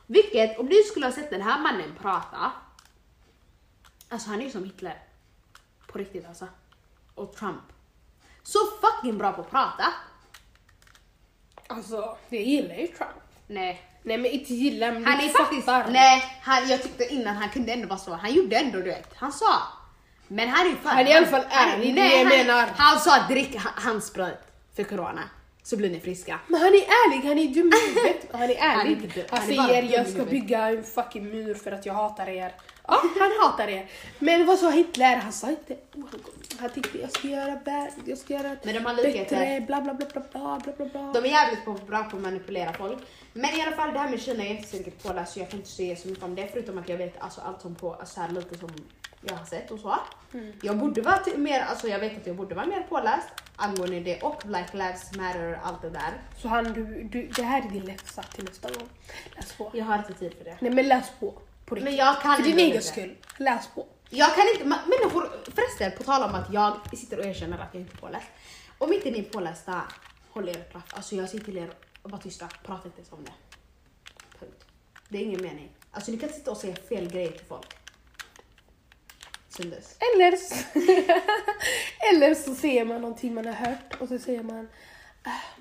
[0.07, 2.53] Vilket, om du skulle ha sett den här mannen prata,
[4.09, 5.03] alltså han är ju som Hitler.
[5.97, 6.47] På riktigt alltså.
[7.15, 7.63] Och Trump.
[8.43, 9.85] Så fucking bra på att prata.
[11.67, 13.11] Alltså, jag gillar ju Trump.
[13.47, 13.83] Nej.
[14.03, 17.73] Nej men inte gillar men Han är faktiskt, nej, han, jag tyckte innan han kunde
[17.73, 19.63] ändå vara så, han gjorde ändå du vet, han sa.
[20.29, 22.39] Men han är ju fan, Han är i alla fall ärlig, det är jag han,
[22.47, 22.69] menar.
[22.77, 24.39] Han sa drick ha- handsprit
[24.77, 25.23] för corona,
[25.63, 26.39] så blir ni friska.
[26.47, 28.29] Men han är ärlig, han är dum i huvudet.
[28.33, 28.93] Han är Han är ärlig.
[29.03, 31.87] inte dum, Han han är säger jag ska huvudet." bygga en fucking mur för att
[31.87, 32.55] jag hatar er.
[32.89, 33.91] Ja, han hatar er.
[34.19, 35.17] Men vad sa Hitler?
[35.17, 35.77] Han sa inte
[36.59, 39.37] han, tänkte jag ska göra bä- jag ska göra Men de har likheter.
[39.37, 41.13] bättre, bla bla bla bla bla bla bla bla.
[41.21, 42.99] De är jävligt på, bra på att manipulera folk.
[43.33, 45.51] Men i alla fall det här med Kina är jag inte säkert påläst så jag
[45.51, 47.95] kan inte säga så mycket om det förutom att jag vet alltså, allt som på,
[47.95, 48.71] alltså, här, lite som
[49.21, 49.95] jag har sett och så.
[50.35, 50.53] Mm.
[50.63, 54.23] Jag borde vara mer, alltså jag vet att jag borde vara mer påläst angående det
[54.23, 56.13] och Black Lives Matter allt det där.
[56.43, 58.89] Så han, du, du, det här är din läxa till nästa gång.
[59.37, 59.71] Läs på.
[59.75, 60.57] Jag har inte tid för det.
[60.61, 61.35] Nej men läs på.
[61.67, 61.91] På riktigt.
[61.91, 63.17] Men jag kan För din egen skull.
[63.37, 63.87] Läs på.
[64.11, 67.81] Jag kan inte, människor, förresten på tal om att jag sitter och erkänner att jag
[67.83, 68.27] inte är påläst.
[68.79, 69.83] Om inte ni är pålästa,
[70.31, 70.95] håll er klaff.
[70.95, 71.71] Alltså jag säger till er,
[72.03, 73.33] var tysta, prata inte ens om det.
[74.39, 74.65] Punkt.
[75.09, 75.71] Det är ingen mening.
[75.91, 77.77] Alltså ni kan sitta och säga fel grejer till folk.
[79.49, 79.97] Syndes.
[80.15, 80.33] Eller,
[82.13, 84.69] eller så säger man någonting man har hört och så säger man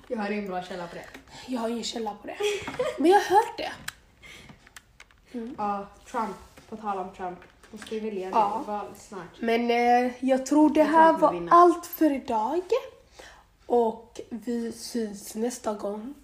[0.08, 1.06] Jag har ingen bra källa på det.
[1.46, 2.36] jag har ingen källa på det.
[2.98, 3.72] Men jag har hört det.
[5.58, 6.36] Ja, Trump.
[6.68, 7.38] På tal om Trump.
[7.70, 8.62] Hon ska ju välja Ja.
[8.66, 9.40] val snart.
[9.40, 11.52] Men eh, jag tror det här var vinner.
[11.52, 12.60] allt för idag.
[13.66, 16.14] Och vi syns nästa gång.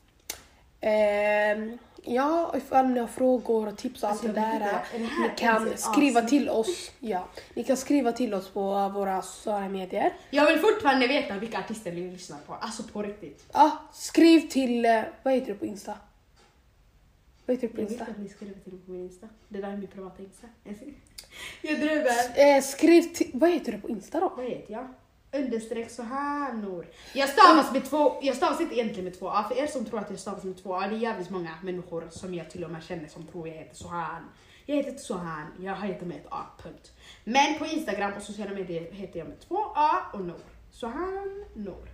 [0.80, 1.74] Eh,
[2.04, 4.84] ja, ifall ni har frågor och tips och allt Alltså, det där.
[4.92, 6.28] det Ni kan skriva avsnitt?
[6.40, 6.90] till oss.
[7.00, 7.24] Ja,
[7.54, 10.12] ni kan skriva till oss på våra sociala medier.
[10.30, 12.54] Jag vill fortfarande veta vilka artister ni lyssnar på.
[12.60, 13.44] Alltså på riktigt.
[13.52, 15.94] Ja, skriv till, eh, vad heter du på Insta?
[17.52, 19.28] Vad heter du på Jag vet att ni skriver till mig på min Insta.
[19.48, 20.46] Det där är min privata Insta.
[21.62, 22.06] Jag drömmer.
[22.56, 24.32] Eh, skriv till, vad heter du på Insta då?
[24.36, 24.88] Vad heter jag?
[25.32, 26.86] Understreck Sohanor.
[27.14, 29.44] Jag stavas med två, jag stavas inte egentligen med två A.
[29.48, 32.08] För er som tror att jag stavas med två A, det är jävligt många människor
[32.10, 34.22] som jag till och med känner som tror jag heter Sohan.
[34.66, 36.92] Jag heter inte Sohan, jag heter med ett A, punkt.
[37.24, 40.40] Men på Instagram och sociala medier heter jag med två A och Nor.
[40.70, 41.88] Sohan Nor.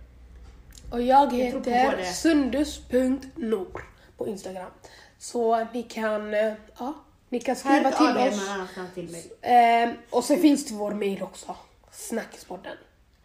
[0.91, 2.05] Och jag Jag tror på heter både.
[2.05, 3.83] sundus.nor
[4.17, 4.71] på Instagram.
[5.19, 6.93] Så ni kan, eh, ja,
[7.29, 8.49] ni kan skriva till oss.
[8.93, 9.15] till.
[9.41, 11.55] Eh, och så finns det vår mail också.
[11.91, 12.77] Snackispodden.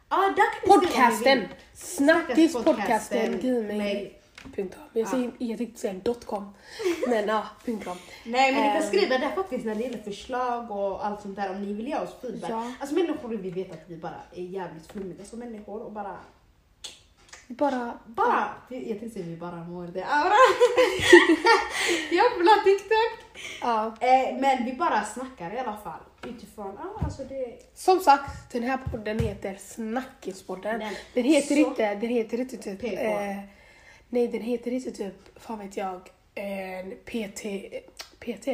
[0.08, 1.38] Ja, ni Podcasten.
[1.40, 1.48] vill.
[1.74, 3.30] Snackispodcasten.
[3.66, 4.12] Mail.
[4.44, 4.68] Gmail.com.
[4.92, 6.54] Jag, säger, jag tänkte säga .com.
[7.08, 7.96] Men ja, .com.
[8.24, 8.88] Nej men ni kan Ehm.
[8.88, 11.98] skriva där faktiskt när det gäller förslag och allt sånt där om ni vill ge
[11.98, 12.50] oss feedback.
[12.50, 12.72] Ja.
[12.80, 16.16] Alltså människor vi vet att vi bara är jävligt flummiga som människor och bara,
[17.48, 19.98] Bara, bara, jag tänkte säga vi bara mår det.
[22.10, 23.24] Jävla TikTok!
[23.60, 23.94] ja.
[24.00, 28.62] Eh, men vi bara snackar i alla fall utifrån, ja alltså det, Som sagt, den
[28.62, 30.78] här podden heter Snackispodden.
[30.78, 32.84] Nej, Den heter inte, den heter inte typ...
[32.84, 33.36] Eh,
[34.08, 36.00] nej, den heter inte typ, fan vet jag,
[36.34, 37.42] en PT,
[38.20, 38.48] PT,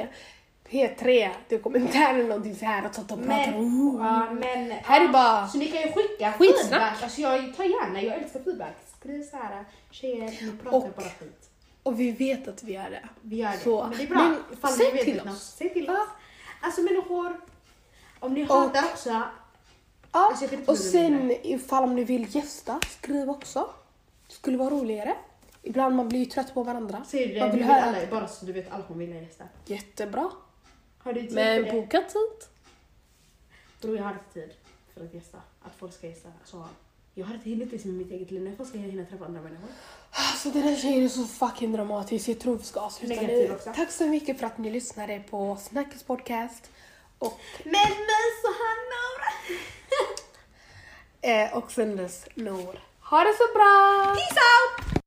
[0.71, 3.99] P3 dokumentär eller någonting så här och sånt och pratar men, om...
[4.01, 5.49] ja, men Här är bara...
[5.49, 8.75] Så ni kan ju skicka feedback, alltså jag tar gärna, jag älskar feedback.
[9.01, 11.51] Skriv så här, tjejer ni pratar Och- bara skit.
[11.83, 13.09] Och vi vet att vi gör det.
[13.23, 13.59] Vi gör det.
[13.59, 14.19] Så, men det är bra.
[14.19, 15.27] men ifall säg till något.
[15.27, 15.55] oss.
[15.59, 15.93] Säg till Ja.
[15.93, 16.09] oss.
[16.61, 17.41] Alltså människor,
[18.21, 19.31] om ni hatar också, Ja,
[20.13, 23.71] Alltså, och det sen ifall om ni vill gästa, skriv också.
[24.29, 25.15] Skulle vara roligare.
[25.63, 27.03] Ibland man blir ju trött på varandra.
[27.07, 27.83] säg det, man vi vill vill höra.
[27.83, 29.45] alla, bara så du vet alla kommer vilja gästa.
[29.67, 30.31] Jättebra.
[31.03, 31.81] Har du tid Men för det?
[31.81, 32.49] boka tid.
[33.81, 34.51] Bror jag har inte tid
[34.95, 36.29] för att gästa, att folk ska gästa.
[36.45, 36.67] Så
[37.15, 39.25] jag har inte hunnit liksom med mitt eget liv, när folk ska jag hinna träffa
[39.25, 39.69] andra människor?
[40.11, 42.29] Alltså den här tjejen är så fucking dramatisk.
[42.29, 43.53] Jag tror vi ska avsluta nu.
[43.55, 43.73] också.
[43.77, 46.71] Tack så mycket för att ni lyssnade på Snackis podcast.
[47.19, 49.31] Och, Men men så Hanna!
[51.21, 52.81] eh, och Sundes Nor.
[53.01, 54.05] Ha det så bra!
[54.15, 55.00] Peace out!